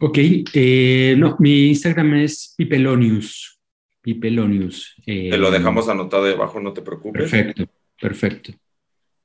[0.02, 0.18] Ok,
[0.54, 3.60] eh, no, mi Instagram es Pipelonius.
[4.02, 4.96] Pipelonius.
[5.06, 7.30] Eh, te lo dejamos anotado debajo, no te preocupes.
[7.30, 7.66] Perfecto,
[8.00, 8.54] perfecto.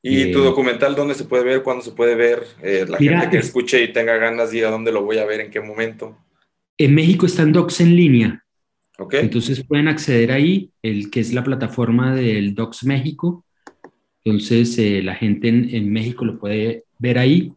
[0.03, 1.63] ¿Y tu documental dónde se puede ver?
[1.63, 2.45] ¿Cuándo se puede ver?
[2.89, 5.61] la gente que escuche y tenga ganas, diga dónde lo voy a ver, en qué
[5.61, 6.19] momento.
[6.77, 8.45] En México están Docs en línea.
[8.99, 9.21] Okay.
[9.21, 13.45] Entonces pueden acceder ahí, el que es la plataforma del Docs México.
[14.25, 17.53] Entonces la gente en, en México lo puede ver ahí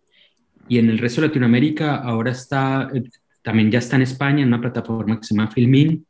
[0.70, 3.04] y en el resto de Latinoamérica ahora está, eh,
[3.42, 6.06] también ya está en España, en una plataforma que se llama Filmin.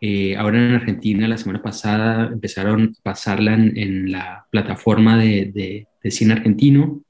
[0.00, 6.10] Eh, ahora en Argentina, la semana pasada, empezaron a pasarla en, la plataforma de, de,
[6.10, 7.02] cine argentino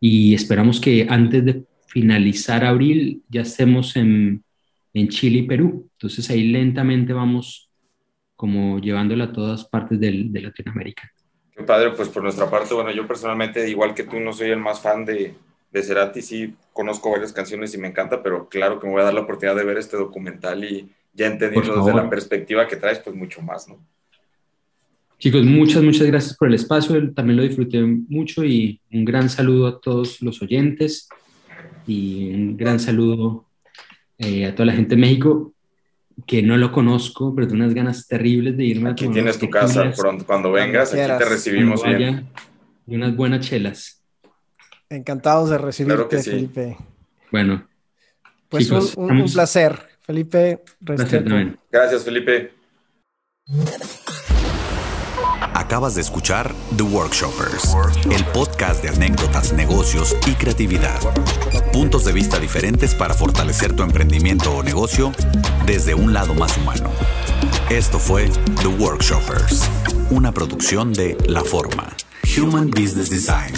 [0.00, 4.44] y esperamos que antes de finalizar abril ya estemos en,
[4.92, 5.88] en Chile y Perú.
[5.94, 7.70] Entonces ahí lentamente vamos
[8.36, 11.10] como llevándola a todas partes de, de Latinoamérica.
[11.54, 14.58] Qué padre, pues por nuestra parte, bueno, yo personalmente, igual que tú, no soy el
[14.58, 15.34] más fan de,
[15.70, 19.04] de Cerati sí conozco varias canciones y me encanta, pero claro que me voy a
[19.04, 22.98] dar la oportunidad de ver este documental y ya entendiendo desde la perspectiva que traes,
[23.00, 23.78] pues mucho más, ¿no?
[25.18, 29.66] Chicos, muchas, muchas gracias por el espacio, también lo disfruté mucho y un gran saludo
[29.66, 31.08] a todos los oyentes
[31.86, 33.44] y un gran saludo
[34.16, 35.52] eh, a toda la gente de México
[36.26, 38.90] que no lo conozco, pero tengo unas ganas terribles de irme.
[38.90, 39.92] Aquí tienes tu casa,
[40.26, 42.28] cuando vengas, aquí te recibimos bien.
[42.86, 44.02] Y unas buenas chelas.
[44.88, 46.76] Encantados de recibirte, Felipe.
[47.30, 47.66] Bueno.
[48.48, 50.62] Pues un, placer, Felipe.
[51.70, 52.52] Gracias, Felipe.
[55.54, 57.76] Acabas de escuchar The Workshoppers,
[58.10, 60.98] el podcast de anécdotas, negocios y creatividad.
[61.72, 65.12] Puntos de vista diferentes para fortalecer tu emprendimiento o negocio
[65.66, 66.90] desde un lado más humano.
[67.70, 68.28] Esto fue
[68.62, 69.68] The Workshoppers,
[70.10, 71.88] una producción de La Forma,
[72.36, 73.54] Human Business Design.